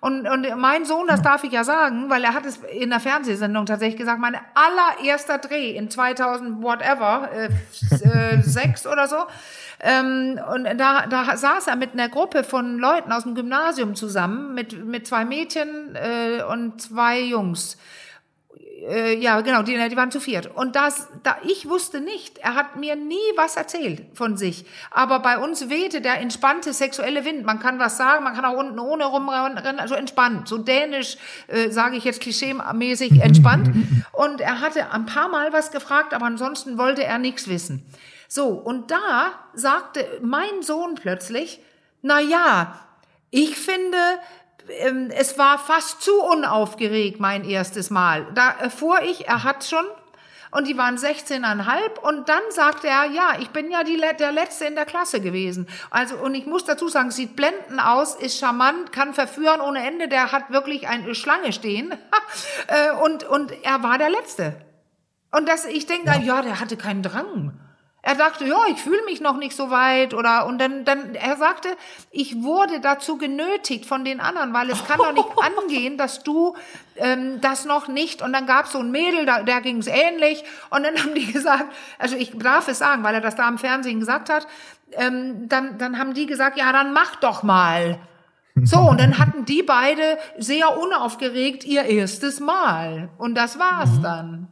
[0.00, 3.00] Und, und mein Sohn, das darf ich ja sagen, weil er hat es in der
[3.00, 7.48] Fernsehsendung tatsächlich gesagt, mein allererster Dreh in 2000 whatever, äh,
[8.04, 9.16] äh, sechs oder so.
[9.80, 14.54] Ähm, und da, da saß er mit einer Gruppe von Leuten aus dem Gymnasium zusammen,
[14.54, 17.78] mit, mit zwei Mädchen äh, und zwei Jungs
[18.88, 20.54] äh, ja, genau, die, die waren zu viert.
[20.54, 24.64] Und das, da, ich wusste nicht, er hat mir nie was erzählt von sich.
[24.90, 27.44] Aber bei uns wehte der entspannte sexuelle Wind.
[27.44, 30.48] Man kann was sagen, man kann auch unten ohne rumrennen, also entspannt.
[30.48, 31.16] So dänisch,
[31.48, 33.70] äh, sage ich jetzt klischee-mäßig, entspannt.
[34.12, 37.84] Und er hatte ein paar Mal was gefragt, aber ansonsten wollte er nichts wissen.
[38.28, 41.60] So, und da sagte mein Sohn plötzlich,
[42.02, 42.80] na ja,
[43.30, 43.98] ich finde,
[44.68, 48.26] ähm, es war fast zu unaufgeregt, mein erstes Mal.
[48.34, 49.84] Da erfuhr ich, er hat schon
[50.50, 54.64] und die waren 16,5 und dann sagte er, ja, ich bin ja die, der Letzte
[54.64, 55.66] in der Klasse gewesen.
[55.90, 60.08] Also, und ich muss dazu sagen, sieht blenden aus, ist charmant, kann verführen ohne Ende,
[60.08, 61.92] der hat wirklich eine Schlange stehen
[62.68, 64.56] äh, und, und er war der Letzte.
[65.32, 66.20] Und das, ich denke, ja.
[66.20, 67.60] ja, der hatte keinen Drang.
[68.02, 71.36] Er dachte, ja, ich fühle mich noch nicht so weit oder und dann, dann er
[71.36, 71.68] sagte,
[72.12, 75.26] ich wurde dazu genötigt von den anderen, weil es kann doch nicht
[75.58, 76.54] angehen, dass du
[76.94, 78.22] ähm, das noch nicht.
[78.22, 81.14] Und dann gab es so ein Mädel, da, der ging es ähnlich und dann haben
[81.14, 81.64] die gesagt,
[81.98, 84.46] also ich darf es sagen, weil er das da im Fernsehen gesagt hat,
[84.92, 87.98] ähm, dann, dann haben die gesagt, ja, dann mach doch mal.
[88.62, 93.10] So, und dann hatten die beide sehr unaufgeregt ihr erstes Mal.
[93.18, 94.02] Und das war's mhm.
[94.02, 94.48] dann.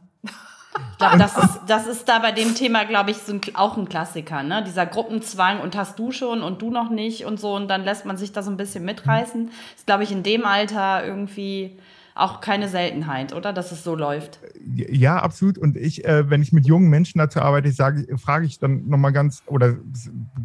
[0.91, 3.77] Ich glaube, das ist, das ist da bei dem Thema, glaube ich, so ein, auch
[3.77, 4.63] ein Klassiker, ne?
[4.65, 8.05] Dieser Gruppenzwang und hast du schon und du noch nicht und so und dann lässt
[8.05, 9.49] man sich da so ein bisschen mitreißen.
[9.75, 11.77] Ist, glaube ich, in dem Alter irgendwie
[12.15, 13.51] auch keine Seltenheit, oder?
[13.51, 14.39] Dass es so läuft.
[14.63, 15.57] Ja, absolut.
[15.57, 19.11] Und ich, äh, wenn ich mit jungen Menschen dazu arbeite, sage, frage ich dann nochmal
[19.11, 19.75] ganz, oder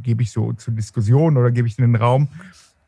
[0.02, 2.28] gebe ich so zur Diskussion oder gebe ich in den Raum,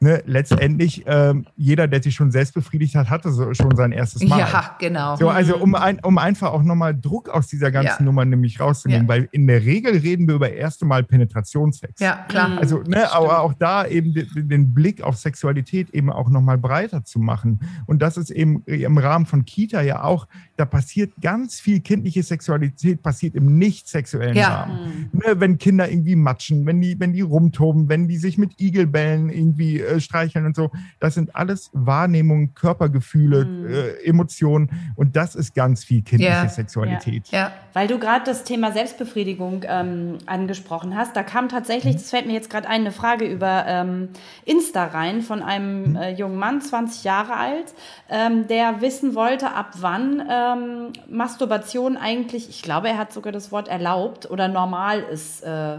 [0.03, 4.23] ne, letztendlich ähm, jeder, der sich schon selbst befriedigt hat, hatte so, schon sein erstes
[4.25, 4.41] Mal.
[4.41, 5.17] Ja, genau.
[5.17, 8.05] So, also um, ein, um einfach auch nochmal Druck aus dieser ganzen Ja.
[8.05, 9.09] Nummer nämlich rauszunehmen, Ja.
[9.09, 12.01] weil in der Regel reden wir über erste Mal Penetrationssex.
[12.01, 12.59] Ja, klar.
[12.59, 17.05] Also, ne, aber auch da eben den, den Blick auf Sexualität eben auch nochmal breiter
[17.05, 17.61] zu machen.
[17.87, 22.23] Und das ist eben im Rahmen von Kita ja auch, da passiert ganz viel kindliche
[22.23, 24.63] Sexualität, passiert im nicht sexuellen Ja.
[24.63, 25.11] Rahmen.
[25.13, 29.31] Ne, wenn Kinder irgendwie matschen, wenn die, wenn die rumtoben, wenn die sich mit Igelbällen
[29.31, 30.71] irgendwie äh, streicheln und so.
[31.01, 34.71] Das sind alles Wahrnehmungen, Körpergefühle, äh, Emotionen.
[34.97, 36.49] Und das ist ganz viel kindliche Ja.
[36.49, 37.29] Sexualität.
[37.29, 37.53] Ja.
[37.73, 42.35] Weil du gerade das Thema Selbstbefriedigung ähm, angesprochen hast, da kam tatsächlich, das fällt mir
[42.35, 44.09] jetzt gerade ein, eine Frage über ähm,
[44.45, 47.73] Insta rein von einem äh, jungen Mann, 20 Jahre alt,
[48.11, 53.53] ähm, der wissen wollte, ab wann ähm, Masturbation eigentlich, ich glaube, er hat sogar das
[53.53, 55.79] Wort erlaubt oder normal ist, äh,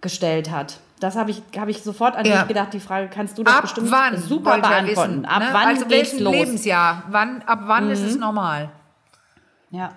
[0.00, 0.80] gestellt hat.
[1.00, 2.40] Das habe ich, hab ich sofort an Ja.
[2.40, 2.72] dich gedacht.
[2.74, 5.10] Die Frage kannst du doch Ab bestimmt wann super er beantworten.
[5.12, 5.48] wissen, ab ne?
[5.52, 6.32] wann also geht's los?
[6.34, 7.04] Lebensjahr?
[7.10, 8.70] Wann, ab wann ist es normal?
[9.70, 9.92] Ja.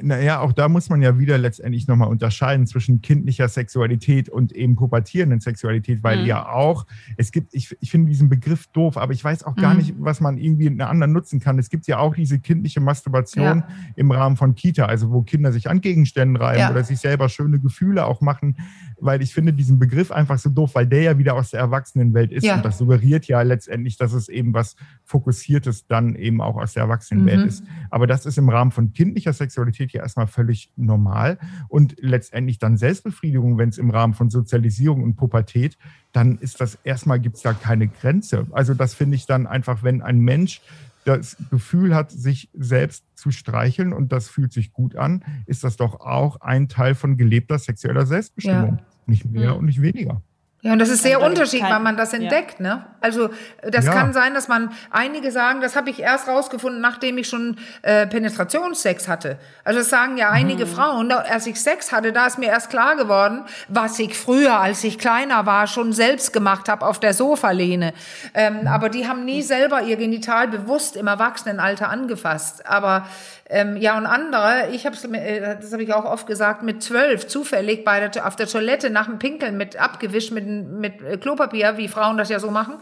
[0.00, 4.76] Naja, auch da muss man ja wieder letztendlich nochmal unterscheiden zwischen kindlicher Sexualität und eben
[4.76, 6.26] pubertierenden Sexualität, weil Mhm.
[6.26, 6.86] ja auch,
[7.18, 9.76] es gibt, ich, ich finde diesen Begriff doof, aber ich weiß auch gar Mhm.
[9.80, 11.58] nicht, was man irgendwie in einer anderen nutzen kann.
[11.58, 13.68] Es gibt ja auch diese kindliche Masturbation Ja.
[13.94, 16.70] im Rahmen von Kita, also wo Kinder sich an Gegenständen reiben Ja.
[16.70, 18.56] oder sich selber schöne Gefühle auch machen,
[19.04, 22.32] weil ich finde diesen Begriff einfach so doof, weil der ja wieder aus der Erwachsenenwelt
[22.32, 22.56] ist Ja.
[22.56, 26.82] und das suggeriert ja letztendlich, dass es eben was Fokussiertes dann eben auch aus der
[26.84, 27.46] Erwachsenenwelt Mhm.
[27.46, 27.64] ist.
[27.90, 31.38] Aber das ist im Rahmen von kindlicher Sexualität ja erstmal völlig normal.
[31.68, 35.76] Und letztendlich dann Selbstbefriedigung, wenn es im Rahmen von Sozialisierung und Pubertät,
[36.12, 38.46] dann ist das erstmal, gibt es da keine Grenze.
[38.52, 40.60] Also das finde ich dann einfach, wenn ein Mensch
[41.04, 45.76] das Gefühl hat, sich selbst zu streicheln und das fühlt sich gut an, ist das
[45.76, 48.78] doch auch ein Teil von gelebter sexueller Selbstbestimmung.
[49.06, 49.58] Nicht mehr Mhm.
[49.58, 50.20] und nicht weniger.
[50.62, 52.20] Ja, und das ist sehr unterschiedlich, wann man das ja.
[52.20, 52.86] entdeckt, ne?
[53.02, 53.28] Also
[53.70, 53.92] das Ja.
[53.92, 58.06] kann sein, dass man einige sagen, das habe ich erst rausgefunden, nachdem ich schon äh,
[58.06, 59.36] Penetrationssex hatte.
[59.62, 60.36] Also das sagen ja Mhm.
[60.36, 64.16] einige Frauen, da, als ich Sex hatte, da ist mir erst klar geworden, was ich
[64.16, 67.92] früher, als ich kleiner war, schon selbst gemacht habe auf der Sofalehne.
[68.32, 72.64] Ähm, aber die haben nie selber ihr Genital bewusst im Erwachsenenalter angefasst.
[72.66, 73.06] Aber
[73.54, 77.28] ähm, ja, und andere, ich habe äh, das habe ich auch oft gesagt, mit zwölf
[77.28, 81.76] zufällig bei der, auf der Toilette nach dem Pinkeln mit abgewischt mit, mit äh, Klopapier,
[81.76, 82.78] wie Frauen das ja so machen,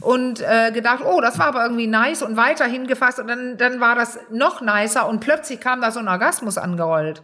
[0.00, 3.80] und äh, gedacht, oh, das war aber irgendwie nice und weiterhin gefasst und dann, dann
[3.80, 7.22] war das noch nicer und plötzlich kam da so ein Orgasmus angerollt.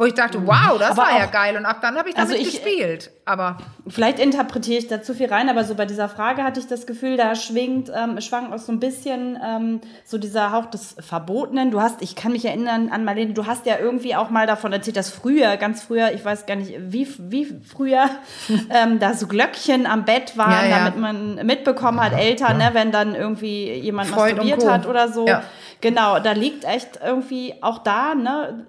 [0.00, 1.58] Wo ich dachte, wow, das Aber war ja auch- geil.
[1.58, 3.10] Und ab dann habe ich damit Also ich- gespielt.
[3.26, 6.66] Aber Vielleicht interpretiere ich da zu viel rein, aber so bei dieser Frage hatte ich
[6.68, 10.94] das Gefühl, da schwingt, ähm, schwang auch so ein bisschen ähm, so dieser Hauch des
[11.00, 11.70] Verbotenen.
[11.72, 14.72] Du hast, ich kann mich erinnern an Marlene, du hast ja irgendwie auch mal davon
[14.72, 18.08] erzählt, dass früher, ganz früher, ich weiß gar nicht, wie, wie früher,
[18.70, 20.78] ähm, da so Glöckchen am Bett waren, Ja, ja.
[20.78, 25.26] damit man mitbekommen hat, Eltern, ne, wenn dann irgendwie jemand Freud masturbiert hat oder so.
[25.26, 25.42] Ja.
[25.80, 28.66] Genau, da liegt echt irgendwie auch da, ne,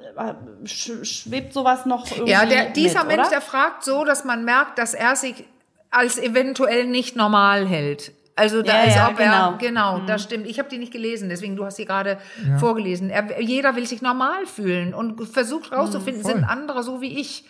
[0.66, 0.92] sch
[1.24, 3.30] schwebt sowas noch irgendwie ja, der, dieser mit, Mensch, oder?
[3.30, 5.46] der fragt so, dass man merkt, dass er sich
[5.90, 8.14] als eventuell nicht normal hält.
[8.36, 9.58] Also da Ja, ist ja, ob er genau.
[9.58, 10.48] genau, das stimmt.
[10.48, 12.18] Ich habe die nicht gelesen, deswegen du hast sie gerade
[12.60, 13.10] vorgelesen.
[13.10, 16.34] Er, jeder will sich normal fühlen und versucht rauszufinden, voll.
[16.34, 17.44] sind andere so wie ich.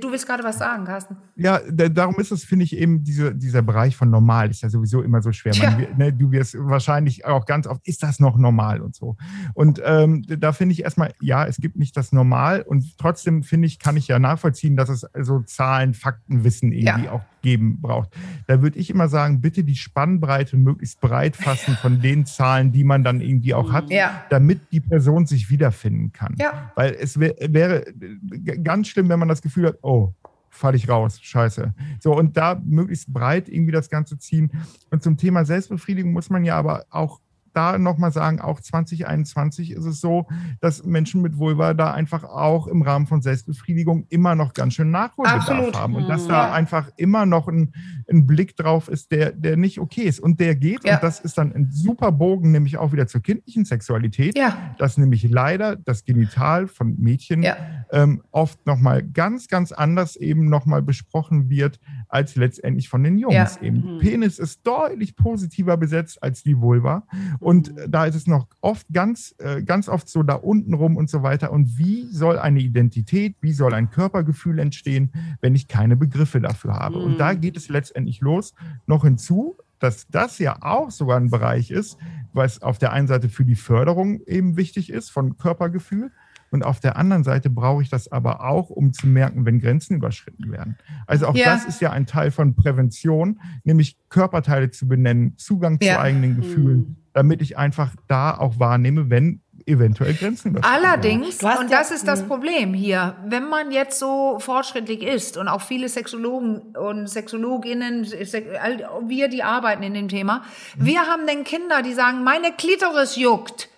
[0.00, 1.16] Du willst gerade was sagen, Carsten.
[1.36, 4.70] Ja, da, darum ist es, finde ich, eben diese, dieser Bereich von normal ist ja
[4.70, 5.52] sowieso immer so schwer.
[5.56, 9.16] Man, ne, du wirst wahrscheinlich auch ganz oft, ist das noch normal und so.
[9.52, 13.66] Und ähm, da finde ich erstmal, ja, es gibt nicht das Normal und trotzdem finde
[13.66, 17.12] ich, kann ich ja nachvollziehen, dass es so Zahlen, Faktenwissen irgendwie Ja.
[17.12, 18.10] auch geben braucht.
[18.48, 22.82] Da würde ich immer sagen, bitte die Spannbreite möglichst breit fassen von den Zahlen, die
[22.82, 23.84] man dann irgendwie auch hat,
[24.30, 26.34] damit die Person sich wiederfinden kann.
[26.74, 30.12] Weil es wär, wäre g- ganz schlimm, wenn man das Gefühl hat, oh,
[30.50, 31.74] falle ich raus, scheiße.
[32.00, 34.50] So, und da möglichst breit irgendwie das Ganze ziehen.
[34.90, 37.20] Und zum Thema Selbstbefriedigung muss man ja aber auch
[37.56, 40.26] da nochmal sagen, auch 2021 ist es so,
[40.60, 44.90] dass Menschen mit Vulva da einfach auch im Rahmen von Selbstbefriedigung immer noch ganz schön
[44.90, 45.74] Nachholbedarf Absolut.
[45.78, 45.94] haben.
[45.96, 46.28] Und dass Mhm.
[46.28, 46.52] da Ja.
[46.52, 47.72] einfach immer noch ein,
[48.10, 50.20] ein Blick drauf ist, der, der nicht okay ist.
[50.20, 50.94] Und der geht, Ja.
[50.96, 54.74] und das ist dann ein super Bogen, nämlich auch wieder zur kindlichen Sexualität Ja.
[54.78, 57.56] dass nämlich leider das Genital von Mädchen Ja.
[57.90, 63.56] ähm, oft nochmal ganz, ganz anders eben nochmal besprochen wird als letztendlich von den Jungs.
[63.62, 63.94] Eben.
[63.96, 63.98] Mhm.
[64.00, 67.04] Penis ist deutlich positiver besetzt als die Vulva.
[67.46, 71.08] Und da ist es noch oft ganz, äh, ganz oft so da unten rum und
[71.08, 71.52] so weiter.
[71.52, 76.72] Und wie soll eine Identität, wie soll ein Körpergefühl entstehen, wenn ich keine Begriffe dafür
[76.74, 76.98] habe?
[76.98, 77.18] Und Mhm.
[77.18, 78.52] da geht es letztendlich los.
[78.88, 81.98] Noch hinzu, dass das ja auch sogar ein Bereich ist,
[82.32, 86.10] was auf der einen Seite für die Förderung eben wichtig ist von Körpergefühl
[86.50, 89.96] Und auf der anderen Seite brauche ich das aber auch, um zu merken, wenn Grenzen
[89.96, 90.78] überschritten werden.
[91.06, 91.46] Also auch ja.
[91.46, 95.94] das ist ja ein Teil von Prävention, nämlich Körperteile zu benennen, Zugang ja.
[95.94, 96.96] zu eigenen Gefühlen, mhm.
[97.16, 102.28] Damit ich einfach da auch wahrnehme, wenn eventuell Grenzen Allerdings, und das ist das mhm.
[102.28, 109.28] Problem hier, wenn man jetzt so fortschrittlich ist und auch viele Sexologen und Sexologinnen, wir,
[109.28, 110.42] die arbeiten in dem Thema,
[110.76, 110.84] mhm.
[110.84, 113.70] wir haben denn Kinder, die sagen, meine Klitoris juckt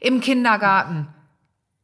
[0.00, 1.06] im Kindergarten.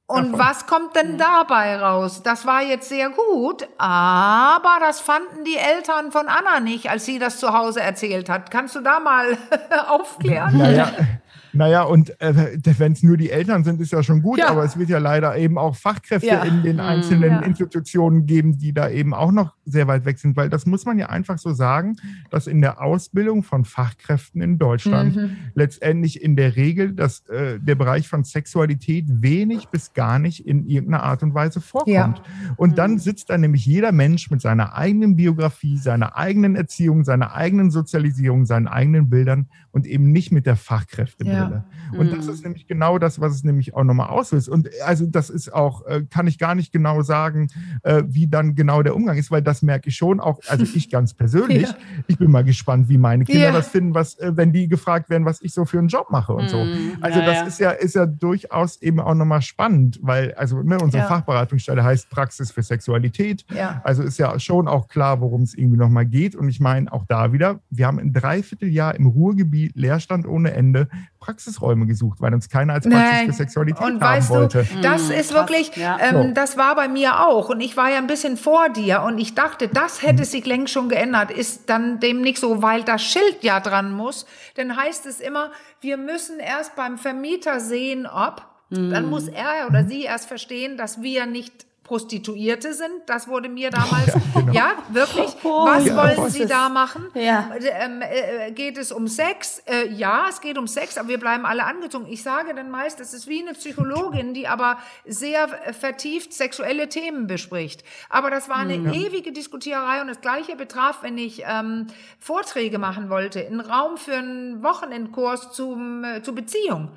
[0.08, 0.38] Und Davon.
[0.38, 1.18] was kommt denn mhm.
[1.18, 2.22] dabei raus?
[2.22, 7.18] Das war jetzt sehr gut, aber das fanden die Eltern von Anna nicht, als sie
[7.18, 8.52] das zu Hause erzählt hat.
[8.52, 9.36] Kannst du da mal
[9.88, 10.58] aufklären?
[10.58, 10.92] Naja,
[11.56, 14.48] naja, und äh, wenn es nur die Eltern sind, ist ja schon gut, ja.
[14.48, 16.42] aber es wird ja leider eben auch Fachkräfte ja.
[16.44, 16.82] in den mhm.
[16.82, 17.40] einzelnen ja.
[17.40, 20.98] Institutionen geben, die da eben auch noch sehr weit weg sind, weil das muss man
[20.98, 21.96] ja einfach so sagen,
[22.30, 25.36] dass in der Ausbildung von Fachkräften in Deutschland mhm.
[25.54, 30.66] letztendlich in der Regel dass, äh, der Bereich von Sexualität wenig bis gar nicht in
[30.66, 32.22] irgendeiner Art und Weise vorkommt.
[32.56, 32.74] Und mhm.
[32.76, 37.70] dann sitzt da nämlich jeder Mensch mit seiner eigenen Biografie, seiner eigenen Erziehung, seiner eigenen
[37.70, 41.64] Sozialisierung, seinen eigenen Bildern und eben nicht mit der Fachkräftebrille.
[41.92, 41.98] Ja.
[41.98, 42.16] Und mhm.
[42.16, 44.48] das ist nämlich genau das, was es nämlich auch nochmal auslöst.
[44.48, 47.48] Und also das ist auch, äh, kann ich gar nicht genau sagen,
[47.82, 50.88] äh, wie dann genau der Umgang ist, weil das merke ich schon auch, also ich
[50.88, 51.76] ganz persönlich, ja.
[52.06, 53.52] ich bin mal gespannt, wie meine Kinder ja.
[53.52, 56.32] das finden, was, äh, wenn die gefragt werden, was ich so für einen Job mache
[56.32, 56.64] und so.
[56.64, 56.92] Mhm.
[57.02, 61.06] Also das ist ja, ist ja durchaus eben auch nochmal spannend, weil, also ne, unsere
[61.06, 63.44] Fachberatungsstelle heißt Praxis für Sexualität.
[63.84, 66.34] Also ist ja schon auch klar, worum es irgendwie nochmal geht.
[66.34, 70.88] Und ich meine, auch da wieder, wir haben ein Dreivierteljahr im Ruhrgebiet Leerstand ohne Ende.
[71.18, 73.26] Praxisräume gesucht, weil uns keiner als Praxis Nein.
[73.26, 74.64] für Sexualität und haben weißt wollte.
[74.64, 75.98] Du, das ist wirklich, ja.
[76.00, 79.18] ähm, das war bei mir auch und ich war ja ein bisschen vor dir und
[79.18, 80.26] ich dachte, das hätte mhm.
[80.26, 84.26] sich längst schon geändert, ist dann dem nicht so, weil das Schild ja dran muss,
[84.54, 85.50] dann heißt es immer,
[85.80, 88.90] wir müssen erst beim Vermieter sehen, ob, mhm.
[88.90, 92.90] dann muss er oder sie erst verstehen, dass wir nicht Prostituierte sind.
[93.06, 94.52] Das wurde mir damals, ja, genau.
[94.52, 95.28] ja wirklich.
[95.44, 97.06] Oh, was ja, wollen Sie da machen?
[97.14, 97.52] Ja.
[97.60, 99.62] Ähm, äh, geht es um Sex?
[99.66, 102.06] Äh, ja, es geht um Sex, aber wir bleiben alle angezogen.
[102.08, 107.28] Ich sage dann meist, das ist wie eine Psychologin, die aber sehr vertieft sexuelle Themen
[107.28, 107.84] bespricht.
[108.10, 108.92] Aber das war eine mhm.
[108.92, 111.86] ewige Diskutiererei und das Gleiche betraf, wenn ich ähm,
[112.18, 116.90] Vorträge machen wollte, einen Raum für einen Wochenendkurs zum, äh, zur Beziehung.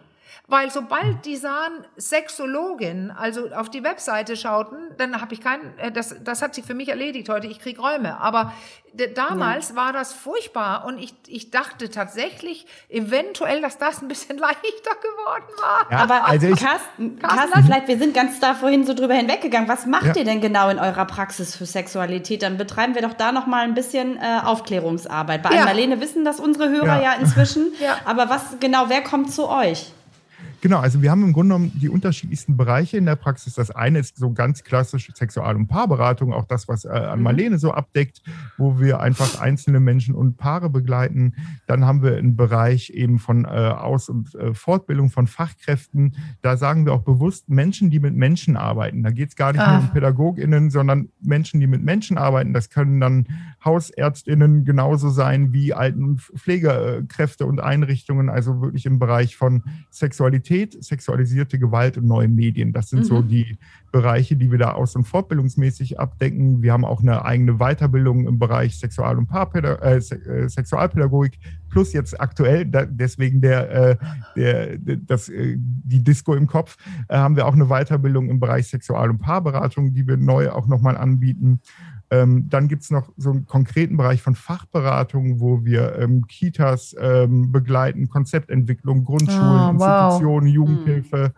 [0.49, 5.91] Weil sobald die sahen Sexologin, also auf die Webseite schauten, dann habe ich keinen, äh,
[5.91, 8.19] das, das hat sich für mich erledigt heute, ich krieg Räume.
[8.19, 8.51] Aber
[9.13, 9.75] damals ja.
[9.75, 15.53] war das furchtbar und ich, ich dachte tatsächlich eventuell, dass das ein bisschen leichter geworden
[15.61, 15.91] war.
[15.91, 19.69] Ja, aber also ich, Carsten, Carsten, vielleicht, wir sind ganz da vorhin so drüber hinweggegangen.
[19.69, 20.15] Was macht ja.
[20.15, 22.41] ihr denn genau in eurer Praxis für Sexualität?
[22.41, 25.43] Dann betreiben wir doch da noch mal ein bisschen äh, Aufklärungsarbeit.
[25.43, 25.65] Bei ja.
[25.65, 27.71] Marlene wissen das unsere Hörer ja, inzwischen.
[28.05, 29.91] Aber was genau, wer kommt zu euch?
[30.61, 33.53] Genau, also wir haben im Grunde genommen die unterschiedlichsten Bereiche in der Praxis.
[33.53, 37.23] Das eine ist so ganz klassisch Sexual- und Paarberatung, auch das, was äh, an mhm.
[37.23, 38.21] Marlene so abdeckt,
[38.57, 41.35] wo wir einfach einzelne Menschen und Paare begleiten.
[41.65, 46.15] Dann haben wir einen Bereich eben von äh, Aus- und äh, Fortbildung von Fachkräften.
[46.41, 49.03] Da sagen wir auch bewusst Menschen, die mit Menschen arbeiten.
[49.03, 49.77] Da geht es gar nicht ah.
[49.77, 52.53] nur um PädagogInnen, sondern Menschen, die mit Menschen arbeiten.
[52.53, 53.27] Das können dann
[53.63, 60.48] HausärztInnen genauso sein wie Alten- und Pflegekräfte und Einrichtungen, also wirklich im Bereich von Sexualität,
[60.49, 62.73] sexualisierte Gewalt und neue Medien.
[62.73, 63.03] Das sind mhm.
[63.03, 63.57] so die
[63.91, 66.61] Bereiche, die wir da aus- und fortbildungsmäßig abdecken.
[66.61, 71.93] Wir haben auch eine eigene Weiterbildung im Bereich Sexual- und Paarpädag äh, äh, Sexualpädagogik, plus
[71.93, 73.97] jetzt aktuell, da, deswegen der, äh,
[74.35, 78.67] der, das, äh, die Disco im Kopf, äh, haben wir auch eine Weiterbildung im Bereich
[78.67, 81.61] Sexual- und Paarberatung, die wir neu auch nochmal anbieten.
[82.11, 86.95] Ähm, dann gibt es noch so einen konkreten Bereich von Fachberatung, wo wir ähm, Kitas
[86.99, 90.53] ähm, begleiten, Konzeptentwicklung, Grundschulen, oh, Institutionen, wow.
[90.53, 91.33] Jugendhilfe,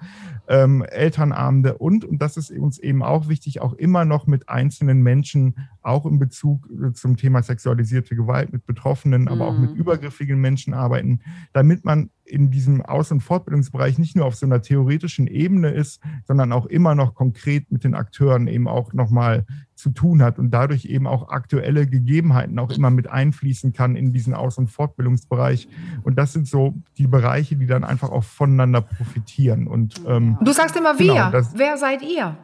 [0.48, 5.02] ähm, Elternabende und, und das ist uns eben auch wichtig, auch immer noch mit einzelnen
[5.02, 9.78] Menschen, auch in Bezug äh, zum Thema sexualisierte Gewalt, mit Betroffenen, aber auch mit mhm.
[9.78, 11.20] übergriffigen Menschen arbeiten,
[11.54, 16.02] damit man in diesem Aus- und Fortbildungsbereich nicht nur auf so einer theoretischen Ebene ist,
[16.26, 19.46] sondern auch immer noch konkret mit den Akteuren eben auch nochmal
[19.82, 24.13] zu tun hat und dadurch eben auch aktuelle Gegebenheiten auch immer mit einfließen kann in
[24.13, 25.67] diesen Aus- und Fortbildungsbereich.
[26.04, 29.67] Und das sind so die Bereiche, die dann einfach auch voneinander profitieren.
[29.67, 31.32] Und ähm, du sagst immer wir.
[31.32, 32.38] Genau, Wer seid ihr?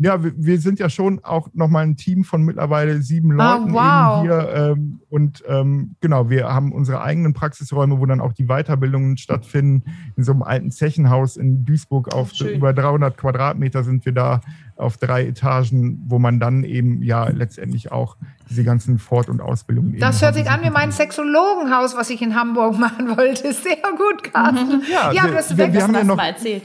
[0.00, 3.72] ja, wir, wir, sind ja schon auch nochmal ein Team von mittlerweile sieben ah, Leuten
[3.72, 4.22] oh, wow.
[4.22, 4.54] hier.
[4.54, 9.82] Ähm, und ähm, genau, wir haben unsere eigenen Praxisräume, wo dann auch die Weiterbildungen stattfinden.
[10.16, 12.54] In so einem alten Zechenhaus in Duisburg auf Schön.
[12.54, 14.40] über 300 Quadratmeter sind wir da
[14.78, 18.16] auf drei Etagen, wo man dann eben ja letztendlich auch
[18.48, 19.98] diese ganzen Fort- und Ausbildungen.
[19.98, 23.52] Das hört sich an wie mein Sexologenhaus, was ich in Hamburg machen wollte.
[23.52, 24.78] Sehr gut, Carsten.
[24.78, 24.82] Mhm.
[24.90, 26.62] Ja, ja wir, das, wir, wir haben ja noch, mal erzählt.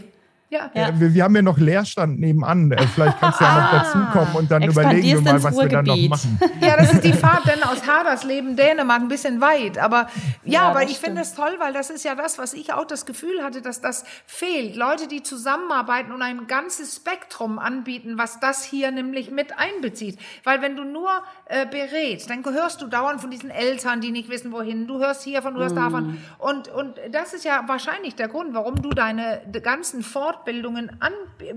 [0.54, 0.72] Ja.
[0.74, 1.00] ja.
[1.00, 2.72] Wir, wir, haben ja noch Leerstand nebenan.
[2.72, 3.84] Äh, vielleicht kannst du ja noch ah.
[3.84, 6.40] dazukommen und dann überlegen wir mal, was wir dann noch machen.
[6.62, 9.78] Ja, das ist die Fahrt denn aus Hadersleben, Dänemark, ein bisschen weit.
[9.78, 10.08] Aber
[10.44, 12.86] ja, ja aber ich finde es toll, weil das ist ja das, was ich auch
[12.86, 14.76] das Gefühl hatte, dass das fehlt.
[14.76, 20.20] Leute, die zusammenarbeiten und ein ganzes Spektrum anbieten, was das hier nämlich mit einbezieht.
[20.44, 21.10] Weil wenn du nur
[21.46, 24.88] äh, berätst, dann hörst du dauernd von diesen Eltern, die nicht wissen, wohin.
[24.88, 25.80] Du hörst hiervon, du hörst mm.
[25.80, 26.18] davon.
[26.38, 31.14] Und, und das ist ja wahrscheinlich der Grund, warum du deine ganzen Fort Fortbildungen an,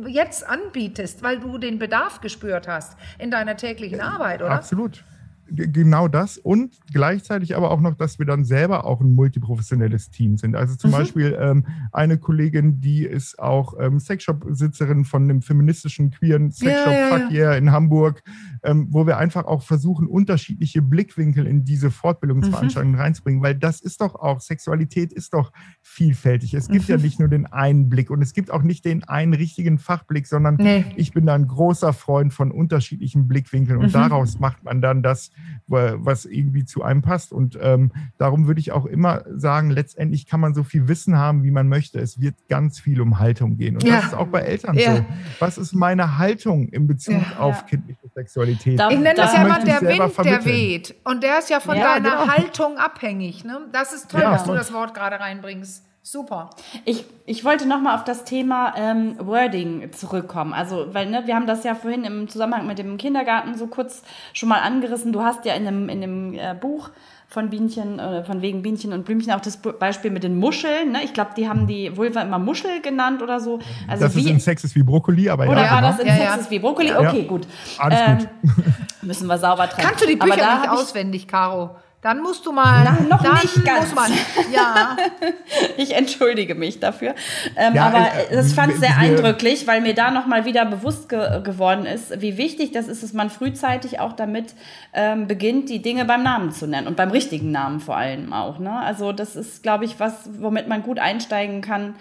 [0.06, 4.52] jetzt anbietest, weil du den Bedarf gespürt hast in deiner täglichen Arbeit, oder?
[4.52, 5.04] Absolut
[5.48, 10.36] genau das und gleichzeitig aber auch noch, dass wir dann selber auch ein multiprofessionelles Team
[10.36, 10.56] sind.
[10.56, 10.94] Also zum mhm.
[10.94, 17.18] Beispiel ähm, eine Kollegin, die ist auch ähm, Sexshop-Sitzerin von einem feministischen queeren Sexshop ja,
[17.18, 17.54] ja, ja.
[17.54, 18.22] in Hamburg,
[18.66, 23.00] ähm, wo wir einfach auch versuchen, unterschiedliche Blickwinkel in diese Fortbildungsveranstaltungen mhm.
[23.00, 25.52] reinzubringen, weil das ist doch auch, Sexualität ist doch
[25.82, 26.52] vielfältig.
[26.54, 26.96] Es gibt mhm.
[26.96, 30.26] ja nicht nur den einen Blick und es gibt auch nicht den einen richtigen Fachblick,
[30.26, 30.84] sondern nee.
[30.96, 33.92] ich bin da ein großer Freund von unterschiedlichen Blickwinkeln und mhm.
[33.92, 35.30] daraus macht man dann das,
[35.68, 37.32] was irgendwie zu einem passt.
[37.32, 41.44] Und ähm, darum würde ich auch immer sagen, letztendlich kann man so viel Wissen haben,
[41.44, 42.00] wie man möchte.
[42.00, 43.76] Es wird ganz viel um Haltung gehen.
[43.76, 43.96] Und ja.
[43.96, 44.96] das ist auch bei Eltern ja.
[44.96, 45.04] so.
[45.38, 47.38] Was ist meine Haltung in Bezug ja.
[47.38, 48.55] auf kindliche Sexualität?
[48.64, 50.24] Ich nenne das ja mal der Wind, vermitteln.
[50.24, 50.94] der weht.
[51.04, 52.28] Und der ist ja von deiner genau.
[52.28, 53.44] Haltung abhängig.
[53.44, 53.60] Ne?
[53.72, 55.84] Das ist toll, dass du das Wort gerade reinbringst.
[56.08, 56.50] Super.
[56.84, 60.52] Ich, ich wollte noch mal auf das Thema ähm, Wording zurückkommen.
[60.52, 64.04] Also, weil ne, wir haben das ja vorhin im Zusammenhang mit dem Kindergarten so kurz
[64.32, 65.12] schon mal angerissen.
[65.12, 66.90] Du hast ja in dem, in dem äh, Buch
[67.28, 70.92] von Bienchen, äh, von wegen Bienchen und Blümchen auch das Beispiel mit den Muscheln.
[70.92, 71.00] Ne?
[71.04, 73.58] Ich glaube, die haben die Vulva immer Muschel genannt oder so.
[73.88, 75.72] Also das wie, ist in Sex ist wie Brokkoli, aber oder ja.
[75.72, 76.34] war das in ja, Sex ja.
[76.36, 76.92] ist wie Brokkoli?
[76.92, 77.46] Okay, gut.
[77.78, 78.64] Alles ähm, gut.
[79.02, 79.88] Müssen wir sauber trennen.
[79.88, 81.76] Kannst du die Bücher nicht auswendig, Caro?
[82.06, 82.84] Dann musst du mal.
[82.84, 83.92] Na, noch nicht ganz.
[83.92, 84.12] Man,
[84.52, 84.96] ja.
[85.76, 87.16] ich entschuldige mich dafür.
[87.56, 91.08] Ähm, ja, aber äh, das fand ich sehr eindrücklich, weil mir da nochmal wieder bewusst
[91.08, 94.54] ge geworden ist, wie wichtig das ist, dass man frühzeitig auch damit
[94.92, 98.60] ähm, beginnt, die Dinge beim Namen zu nennen und beim richtigen Namen vor allem auch.
[98.60, 98.70] Ne?
[98.70, 101.96] Also das ist, glaube ich, was, womit man gut einsteigen kann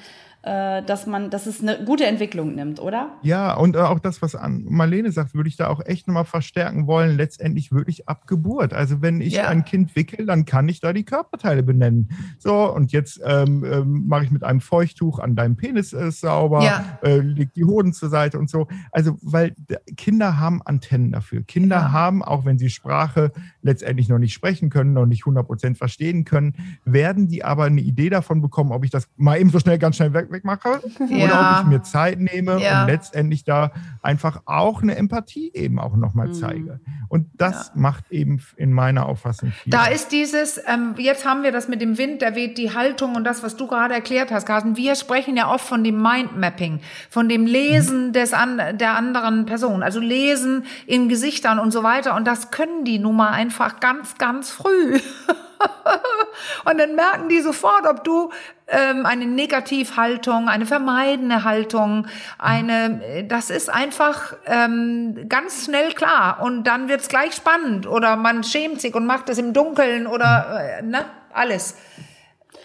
[0.45, 3.15] dass man, dass es eine gute Entwicklung nimmt, oder?
[3.23, 6.87] Ja, und äh, auch das, was Marlene sagt, würde ich da auch echt nochmal verstärken
[6.87, 8.73] wollen, letztendlich wirklich ab Geburt.
[8.73, 9.47] Also wenn ich ja.
[9.47, 12.09] ein Kind wickel, dann kann ich da die Körperteile benennen.
[12.37, 16.63] So, und jetzt ähm, ähm, mache ich mit einem Feuchttuch an deinem Penis äh, sauber,
[16.63, 16.99] ja.
[17.01, 18.67] äh, leg die Hoden zur Seite und so.
[18.91, 19.55] Also, weil
[19.97, 21.43] Kinder haben Antennen dafür.
[21.43, 21.91] Kinder ja.
[21.91, 23.31] haben, auch wenn sie Sprache
[23.61, 28.09] letztendlich noch nicht sprechen können, noch nicht 100% verstehen können, werden die aber eine Idee
[28.09, 31.25] davon bekommen, ob ich das mal eben so schnell, ganz schnell weg wegmache ja.
[31.25, 32.81] oder ob ich mir Zeit nehme ja.
[32.81, 33.71] und letztendlich da
[34.01, 36.33] einfach auch eine Empathie eben auch nochmal mhm.
[36.33, 36.79] zeige.
[37.07, 37.81] Und das ja.
[37.81, 39.71] macht eben in meiner Auffassung viel.
[39.71, 43.15] Da ist dieses, ähm, jetzt haben wir das mit dem Wind, der weht die Haltung
[43.15, 44.77] und das, was du gerade erklärt hast, Carsten.
[44.77, 48.13] Wir sprechen ja oft von dem Mindmapping, von dem Lesen mhm.
[48.13, 52.15] des an, der anderen Person, also Lesen in Gesichtern und so weiter.
[52.15, 54.99] Und das können die nun mal einfach ganz, ganz früh.
[56.65, 58.31] und dann merken die sofort, ob du
[58.67, 66.41] ähm, eine Negativhaltung, eine vermeidende Haltung, eine, das ist einfach ähm, ganz schnell klar.
[66.41, 70.79] Und dann wird's gleich spannend oder man schämt sich und macht es im Dunkeln oder
[70.79, 71.75] äh, ne, alles.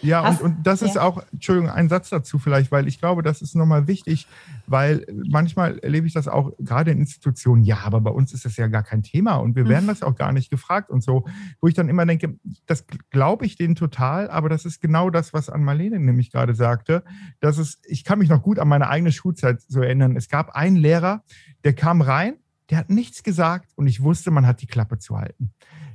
[0.01, 1.01] Ja, und, und das ist ja.
[1.01, 4.27] auch, Entschuldigung, ein Satz dazu vielleicht, weil ich glaube, das ist nochmal wichtig,
[4.67, 8.57] weil manchmal erlebe ich das auch gerade in Institutionen, ja, aber bei uns ist das
[8.57, 9.89] ja gar kein Thema und wir werden mhm.
[9.89, 11.25] das auch gar nicht gefragt und so,
[11.59, 15.33] wo ich dann immer denke, das glaube ich denen total, aber das ist genau das,
[15.33, 17.03] was an Marlene nämlich gerade sagte,
[17.39, 20.55] dass es, ich kann mich noch gut an meine eigene Schulzeit so erinnern, es gab
[20.55, 21.23] einen Lehrer,
[21.63, 22.35] der kam rein,
[22.69, 25.53] der hat nichts gesagt und ich wusste, man hat die Klappe zu halten.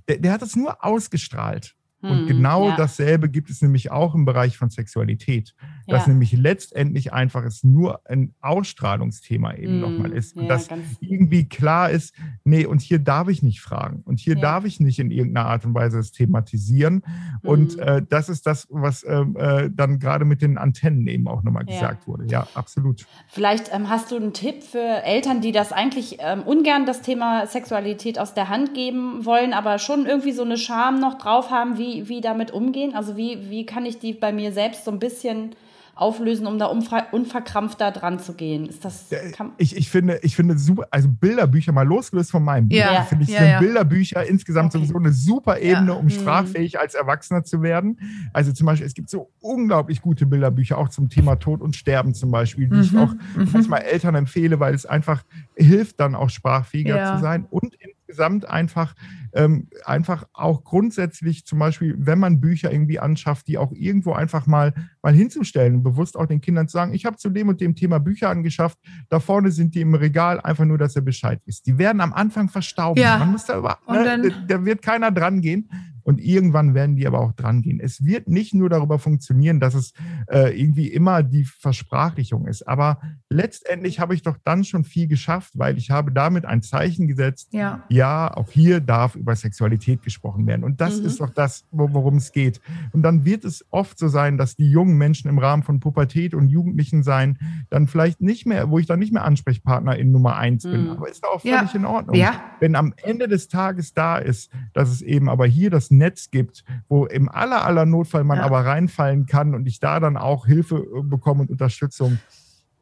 [0.08, 1.75] Der, der hat es nur ausgestrahlt.
[2.02, 2.76] Und hm, genau ja.
[2.76, 5.54] dasselbe gibt es nämlich auch im Bereich von Sexualität.
[5.86, 6.12] Dass ja.
[6.12, 10.36] nämlich letztendlich einfach es nur ein Ausstrahlungsthema eben mm, nochmal ist.
[10.36, 10.68] Und ja, dass
[11.00, 12.14] irgendwie klar ist,
[12.44, 14.02] nee, und hier darf ich nicht fragen.
[14.04, 17.02] Und hier darf ich nicht in irgendeiner Art und Weise es thematisieren.
[17.42, 17.48] Mm.
[17.48, 21.42] Und äh, das ist das, was ähm, äh, dann gerade mit den Antennen eben auch
[21.42, 22.26] nochmal gesagt wurde.
[22.30, 23.06] Ja, absolut.
[23.28, 27.46] Vielleicht ähm, hast du einen Tipp für Eltern, die das eigentlich ähm, ungern das Thema
[27.46, 31.78] Sexualität aus der Hand geben wollen, aber schon irgendwie so eine Scham noch drauf haben,
[31.78, 32.94] wie wie, damit umgehen?
[32.94, 35.54] Also wie, wie kann ich die bei mir selbst so ein bisschen
[35.96, 38.66] auflösen, um da unverkrampft da dran zu gehen?
[38.66, 39.06] Ist das,
[39.56, 43.02] ich, ich, finde, ich finde super, also Bilderbücher mal losgelöst von meinem Buch, ja.
[43.02, 43.58] finde ich, ja, sind ja.
[43.60, 44.84] Bilderbücher insgesamt okay.
[44.84, 46.10] sowieso eine super Ebene, um mhm.
[46.10, 47.98] sprachfähig als Erwachsener zu werden.
[48.34, 52.12] Also zum Beispiel, es gibt so unglaublich gute Bilderbücher, auch zum Thema Tod und Sterben
[52.12, 52.82] zum Beispiel, die mhm.
[52.82, 53.48] ich auch mhm.
[53.52, 55.24] manchmal Eltern empfehle, weil es einfach
[55.54, 57.74] hilft, dann auch sprachfähiger zu sein und
[58.06, 58.94] insgesamt einfach,
[59.32, 64.46] ähm, einfach auch grundsätzlich zum Beispiel, wenn man Bücher irgendwie anschafft, die auch irgendwo einfach
[64.46, 67.74] mal, mal hinzustellen, bewusst auch den Kindern zu sagen, ich habe zu dem und dem
[67.74, 68.78] Thema Bücher angeschafft,
[69.08, 71.66] da vorne sind die im Regal, einfach nur, dass er Bescheid ist.
[71.66, 73.00] Die werden am Anfang verstauben.
[73.00, 73.18] Ja.
[73.18, 75.68] Man muss da, ne, da wird keiner dran gehen.
[76.06, 77.80] Und irgendwann werden die aber auch dran gehen.
[77.80, 79.92] Es wird nicht nur darüber funktionieren, dass es
[80.28, 82.62] äh, irgendwie immer die Versprachlichung ist.
[82.68, 87.08] Aber letztendlich habe ich doch dann schon viel geschafft, weil ich habe damit ein Zeichen
[87.08, 87.48] gesetzt.
[87.52, 90.62] Ja, ja auch hier darf über Sexualität gesprochen werden.
[90.62, 91.06] Und das mhm.
[91.06, 92.60] ist doch das, worum es geht.
[92.92, 96.34] Und dann wird es oft so sein, dass die jungen Menschen im Rahmen von Pubertät
[96.34, 97.36] und Jugendlichen sein,
[97.68, 100.84] dann vielleicht nicht mehr, wo ich dann nicht mehr Ansprechpartner in Nummer eins bin.
[100.84, 100.90] Mhm.
[100.90, 101.78] Aber ist doch auch völlig ja.
[101.80, 102.14] in Ordnung.
[102.14, 102.40] Ja.
[102.60, 106.64] Wenn am Ende des Tages da ist, dass es eben aber hier das Netz gibt,
[106.88, 108.44] wo im aller, aller Notfall man ja.
[108.44, 112.18] aber reinfallen kann und ich da dann auch Hilfe äh, bekomme und Unterstützung.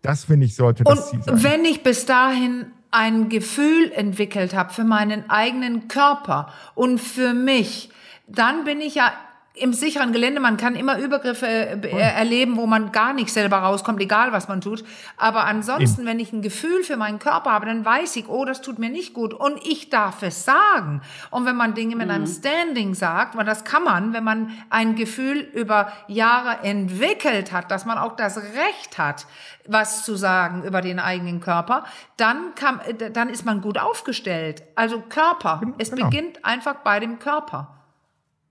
[0.02, 1.42] Das finde ich sollte das und Ziel sein.
[1.42, 7.90] Wenn ich bis dahin ein Gefühl entwickelt habe für meinen eigenen Körper und für mich,
[8.28, 9.12] dann bin ich ja
[9.56, 14.00] im sicheren Gelände, man kann immer Übergriffe äh, erleben, wo man gar nicht selber rauskommt,
[14.00, 14.84] egal was man tut.
[15.16, 16.10] Aber ansonsten, Eben.
[16.10, 18.90] wenn ich ein Gefühl für meinen Körper habe, dann weiß ich, oh, das tut mir
[18.90, 21.02] nicht gut und ich darf es sagen.
[21.30, 22.14] Und wenn man Dinge mit mhm.
[22.14, 27.70] einem Standing sagt, weil das kann man, wenn man ein Gefühl über Jahre entwickelt hat,
[27.70, 29.26] dass man auch das Recht hat,
[29.68, 31.84] was zu sagen über den eigenen Körper,
[32.16, 34.64] dann kann, äh, dann ist man gut aufgestellt.
[34.74, 35.60] Also Körper.
[35.78, 36.06] Es genau.
[36.06, 37.68] beginnt einfach bei dem Körper.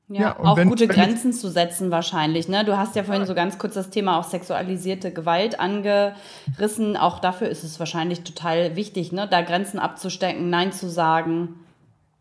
[0.09, 2.47] Ja, ja auch wenn, gute Grenzen zu setzen wahrscheinlich.
[2.47, 2.65] Ne?
[2.65, 6.97] Du hast ja vorhin so ganz kurz das Thema auch sexualisierte Gewalt angerissen.
[6.97, 9.27] Auch dafür ist es wahrscheinlich total wichtig, ne?
[9.29, 11.55] da Grenzen abzustecken, Nein zu sagen.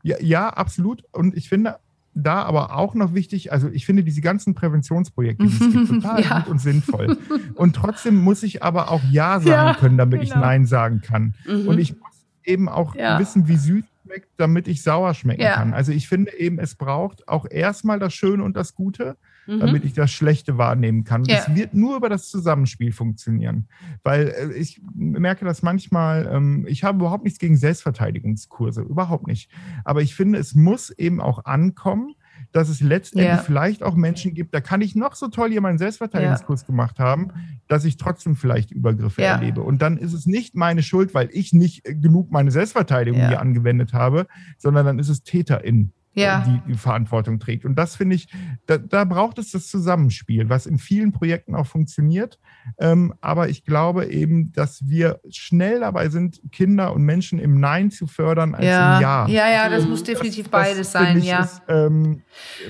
[0.02, 1.04] Ja, ja, absolut.
[1.12, 1.78] Und ich finde
[2.14, 6.22] da aber auch noch wichtig, also ich finde diese ganzen Präventionsprojekte, die es gibt, total
[6.22, 6.38] ja.
[6.40, 7.16] gut und sinnvoll.
[7.54, 10.34] Und trotzdem muss ich aber auch Ja sagen ja, können, damit genau.
[10.34, 11.34] ich Nein sagen kann.
[11.46, 11.68] Mhm.
[11.68, 12.10] Und ich muss
[12.44, 15.54] eben auch wissen, wie süß schmeckt, damit ich sauer schmecken ja.
[15.54, 15.74] kann.
[15.74, 19.60] Also ich finde eben, es braucht auch erstmal das Schöne und das Gute, mhm.
[19.60, 21.24] damit ich das Schlechte wahrnehmen kann.
[21.24, 21.38] Ja.
[21.38, 23.68] Es wird nur über das Zusammenspiel funktionieren.
[24.02, 29.50] Weil äh, ich merke das manchmal, ähm, ich habe überhaupt nichts gegen Selbstverteidigungskurse, überhaupt nicht.
[29.84, 32.14] Aber ich finde, es muss eben auch ankommen,
[32.50, 33.38] dass es letztendlich ja.
[33.38, 36.66] vielleicht auch Menschen gibt, da kann ich noch so toll hier meinen Selbstverteidigungskurs ja.
[36.66, 37.32] gemacht haben,
[37.72, 39.36] dass ich trotzdem vielleicht Übergriffe ja.
[39.36, 39.62] erlebe.
[39.62, 43.94] Und dann ist es nicht meine Schuld, weil ich nicht genug meine Selbstverteidigung hier angewendet
[43.94, 44.26] habe,
[44.58, 46.44] sondern dann ist es TäterInnen ja.
[46.46, 47.64] die, die Verantwortung trägt.
[47.64, 48.28] Und das finde ich,
[48.66, 52.38] da, da, braucht es das Zusammenspiel, was in vielen Projekten auch funktioniert.
[52.78, 57.90] Ähm, aber ich glaube eben, dass wir schnell dabei sind, Kinder und Menschen im Nein
[57.90, 58.96] zu fördern als ja.
[58.96, 59.26] im Ja.
[59.28, 61.48] Ja, ja, das muss definitiv das, beides das sein, ich, ja.
[61.68, 62.22] Ähm,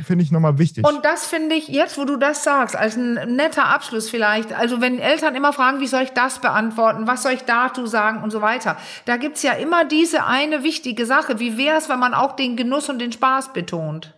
[0.04, 0.86] finde ich nochmal wichtig.
[0.86, 4.80] Und das finde ich, jetzt wo du das sagst, als ein netter Abschluss vielleicht, also
[4.80, 8.30] wenn Eltern immer fragen, wie soll ich das beantworten, was soll ich dazu sagen und
[8.30, 12.14] so weiter, da gibt's ja immer diese eine wichtige Sache, wie wäre es, wenn man
[12.14, 14.14] auch den Genuss und den Spaß Spaß betont.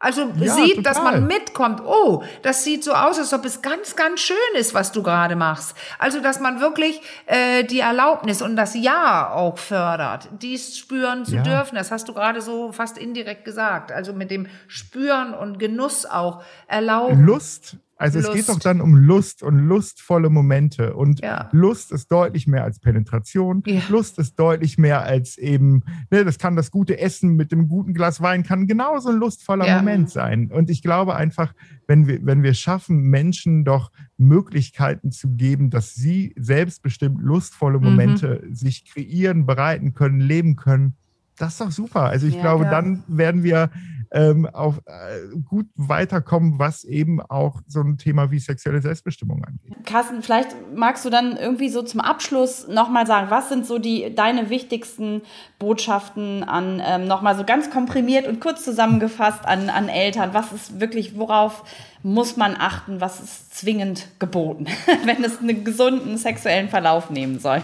[0.00, 0.82] Also ja, sieht, total.
[0.82, 1.80] dass man mitkommt.
[1.82, 5.34] Oh, das sieht so aus, als ob es ganz, ganz schön ist, was du gerade
[5.34, 5.74] machst.
[5.98, 11.36] Also, dass man wirklich äh, die Erlaubnis und das Ja auch fördert, dies spüren zu
[11.36, 11.42] ja.
[11.42, 11.76] dürfen.
[11.76, 13.92] Das hast du gerade so fast indirekt gesagt.
[13.92, 17.24] Also mit dem Spüren und Genuss auch erlauben.
[17.24, 18.28] Lust also Lust.
[18.28, 20.94] es geht doch dann um Lust und lustvolle Momente.
[20.94, 21.48] Und ja.
[21.52, 23.62] Lust ist deutlich mehr als Penetration.
[23.64, 23.80] Ja.
[23.88, 27.94] Lust ist deutlich mehr als eben, ne, das kann das gute Essen mit dem guten
[27.94, 29.78] Glas Wein, kann genauso ein lustvoller ja.
[29.78, 30.50] Moment sein.
[30.52, 31.54] Und ich glaube einfach,
[31.86, 37.84] wenn wir, wenn wir schaffen, Menschen doch Möglichkeiten zu geben, dass sie selbstbestimmt lustvolle mhm.
[37.84, 38.54] Momente mhm.
[38.54, 40.96] sich kreieren, bereiten können, leben können,
[41.36, 42.02] das ist doch super.
[42.02, 43.70] Also ich glaube, dann werden wir
[44.14, 49.84] ähm, auf, äh, gut weiterkommen, was eben auch so ein Thema wie sexuelle Selbstbestimmung angeht.
[49.84, 54.14] Carsten, vielleicht magst du dann irgendwie so zum Abschluss nochmal sagen, was sind so die
[54.14, 55.22] deine wichtigsten
[55.58, 60.30] Botschaften an, ähm, nochmal so ganz komprimiert und kurz zusammengefasst an, an Eltern?
[60.32, 61.64] Was ist wirklich, worauf
[62.04, 64.66] muss man achten, was ist zwingend geboten,
[65.04, 67.62] wenn es einen gesunden sexuellen Verlauf nehmen soll?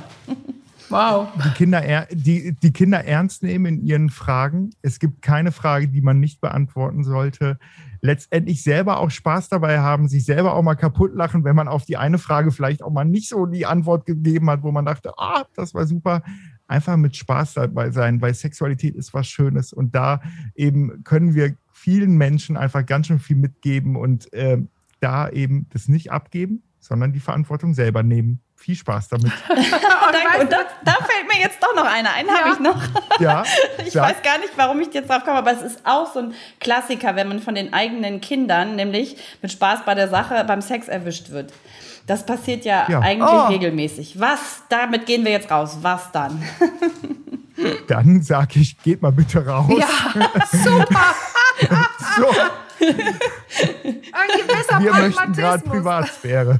[0.90, 1.28] Wow.
[1.44, 4.70] Die Kinder, die, die Kinder ernst nehmen in ihren Fragen.
[4.82, 7.58] Es gibt keine Frage, die man nicht beantworten sollte.
[8.00, 11.84] Letztendlich selber auch Spaß dabei haben, sich selber auch mal kaputt lachen, wenn man auf
[11.84, 15.12] die eine Frage vielleicht auch mal nicht so die Antwort gegeben hat, wo man dachte,
[15.16, 16.22] ah, das war super.
[16.66, 20.20] Einfach mit Spaß dabei sein, weil Sexualität ist was Schönes und da
[20.54, 24.58] eben können wir vielen Menschen einfach ganz schön viel mitgeben und äh,
[25.00, 29.32] da eben das nicht abgeben, sondern die Verantwortung selber nehmen viel Spaß damit.
[29.48, 29.58] und,
[30.40, 32.34] und da, da, fällt mir jetzt doch noch einer ein, ja.
[32.34, 32.80] habe ich noch.
[33.20, 33.42] Ja.
[33.84, 34.02] ich ja.
[34.02, 37.14] weiß gar nicht, warum ich jetzt drauf komme, aber es ist auch so ein Klassiker,
[37.16, 41.28] wenn man von den eigenen Kindern, nämlich mit Spaß bei der Sache beim Sex erwischt
[41.30, 41.52] wird.
[42.06, 43.00] Das passiert ja, ja.
[43.00, 43.46] eigentlich oh.
[43.48, 44.18] regelmäßig.
[44.18, 44.62] Was?
[44.70, 45.78] Damit gehen wir jetzt raus.
[45.82, 46.42] Was dann?
[47.88, 49.70] dann sage ich, geht mal bitte raus.
[49.76, 51.14] Ja, super.
[52.16, 52.26] So,
[54.12, 55.70] Ein gewisser wir möchten gerade Pragmatismus.
[55.70, 56.58] Privatsphäre.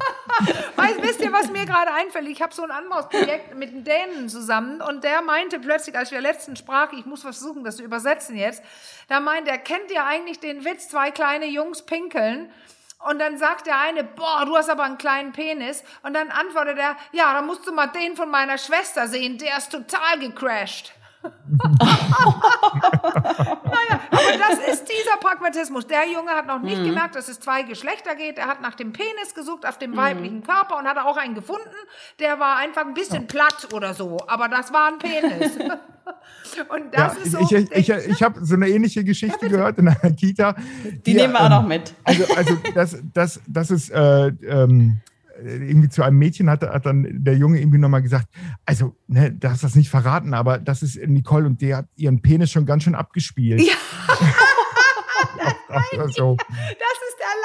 [0.77, 2.29] Weißt, wisst ihr, was mir gerade einfällt?
[2.29, 3.07] Ich habe so ein anderes
[3.55, 7.65] mit einem Dänen zusammen und der meinte plötzlich, als wir letztens sprachen, ich muss versuchen,
[7.65, 8.63] das zu übersetzen jetzt,
[9.09, 12.51] da meint er, kennt ihr eigentlich den Witz, zwei kleine Jungs pinkeln?
[13.09, 15.83] Und dann sagt der eine, boah, du hast aber einen kleinen Penis.
[16.03, 19.57] Und dann antwortet er, ja, dann musst du mal den von meiner Schwester sehen, der
[19.57, 20.93] ist total gecrashed.
[21.23, 21.31] naja,
[24.11, 25.87] aber das ist dieser Pragmatismus.
[25.87, 28.39] Der Junge hat noch nicht gemerkt, dass es zwei Geschlechter geht.
[28.39, 31.69] Er hat nach dem Penis gesucht, auf dem weiblichen Körper und hat auch einen gefunden.
[32.19, 35.57] Der war einfach ein bisschen platt oder so, aber das war ein Penis.
[36.69, 37.39] und das Ja, ist so.
[37.41, 40.55] ich ich, ich, ich habe so eine ähnliche Geschichte gehört in einer Kita.
[41.07, 41.95] Die nehmen wir auch ähm, noch mit.
[42.05, 45.01] Also, also das, das, das ist äh, ähm,
[45.45, 48.29] irgendwie zu einem Mädchen hat, hat dann der Junge irgendwie nochmal gesagt,
[48.65, 52.23] also, ne, du hast das nicht verraten, aber das ist Nicole und der hat ihren
[52.23, 53.63] Penis schon ganz schön abgespielt.
[53.63, 53.75] Ja.
[56.09, 56.37] so.
[56.39, 57.00] Das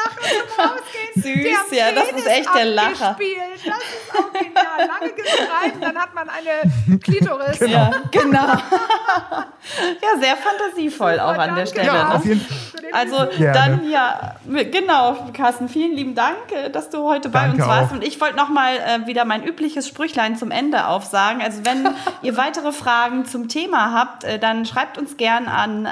[0.06, 1.14] Lacher zum Rausgehen.
[1.16, 3.10] Süß, ja, das ist echt der Lacher.
[3.12, 3.40] abgespielt.
[3.66, 4.88] Das ist auch genial.
[4.88, 6.62] Lange gestreift, dann hat man eine
[7.00, 7.60] Klitoris.
[7.62, 8.46] Ja, genau.
[8.46, 11.66] ja, sehr fantasievoll auch an der.
[11.66, 11.88] Stelle.
[11.88, 12.16] Ja, ne?
[12.16, 12.46] auf jeden
[12.92, 13.54] Also Gerne.
[13.54, 17.92] dann ja, genau, Carsten, vielen lieben Dank, äh, dass du heute bei Danke uns warst.
[17.92, 17.96] auch.
[17.96, 21.42] Und ich wollte nochmal äh, wieder mein übliches Sprüchlein zum Ende aufsagen.
[21.42, 21.88] Also wenn
[22.22, 25.90] ihr weitere Fragen zum Thema habt, äh, dann schreibt uns gern an äh,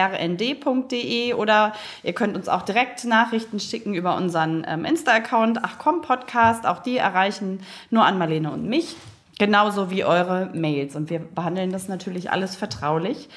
[0.00, 1.72] achcom.rnd.de oder
[2.02, 6.66] ihr könnt uns auch direkt Nachrichten schicken über unseren ähm, Insta-Account Achcom Podcast.
[6.66, 7.60] Auch die erreichen
[7.90, 8.96] nur an Marlene und mich.
[9.38, 10.94] Genauso wie eure Mails.
[10.96, 13.28] Und wir behandeln das natürlich alles vertraulich.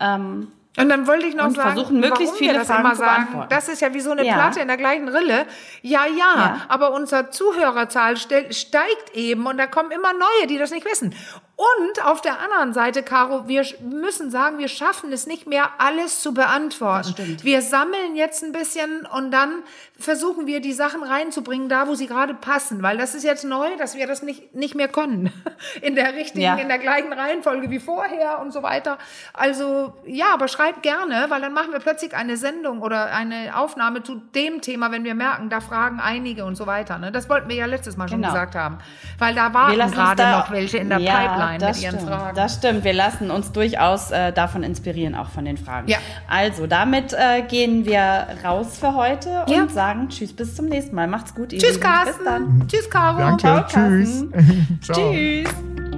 [0.00, 2.92] Ähm, Und dann wollte ich noch Und sagen, versuchen, möglichst viele wir das Fragen immer
[2.92, 3.14] zu sagen.
[3.24, 3.48] beantworten.
[3.50, 4.34] Das ist ja wie so eine Ja.
[4.34, 5.44] Platte in der gleichen Rille.
[5.82, 6.56] Ja, ja, Ja.
[6.68, 11.14] aber unsere Zuhörerzahl steigt eben und da kommen immer neue, die das nicht wissen.
[11.60, 16.22] Und auf der anderen Seite, Caro, wir müssen sagen, wir schaffen es nicht mehr, alles
[16.22, 17.36] zu beantworten.
[17.42, 19.62] Wir sammeln jetzt ein bisschen und dann
[19.98, 22.82] versuchen wir, die Sachen reinzubringen, da wo sie gerade passen.
[22.82, 25.30] Weil das ist jetzt neu, dass wir das nicht, nicht mehr können.
[25.82, 26.54] In der richtigen, Ja.
[26.54, 28.96] in der gleichen Reihenfolge wie vorher und so weiter.
[29.34, 34.02] Also ja, aber schreibt gerne, weil dann machen wir plötzlich eine Sendung oder eine Aufnahme
[34.02, 36.96] zu dem Thema, wenn wir merken, da fragen einige und so weiter.
[36.98, 37.12] Ne?
[37.12, 38.32] Das wollten wir ja letztes Mal schon Genau.
[38.32, 38.78] gesagt haben.
[39.18, 42.36] Weil da uns gerade noch welche in der ja, Pipeline das mit ihren stimmt, Fragen.
[42.36, 42.84] Das stimmt.
[42.84, 45.88] Wir lassen uns durchaus äh, davon inspirieren, auch von den Fragen.
[45.88, 45.98] Ja.
[46.28, 49.62] Also, damit äh, gehen wir raus für heute Ja.
[49.62, 51.06] und sagen Tschüss, bis zum nächsten Mal.
[51.06, 51.82] Macht's gut, ihr Tschüss, Lieben.
[52.04, 52.24] Bis dann.
[52.24, 52.68] Carsten.
[52.68, 53.18] Tschüss, Caro.
[53.18, 54.24] Danke, Ciao, tschüss.
[54.30, 54.78] Carsten.
[54.82, 55.12] Ciao.
[55.12, 55.89] Tschüss.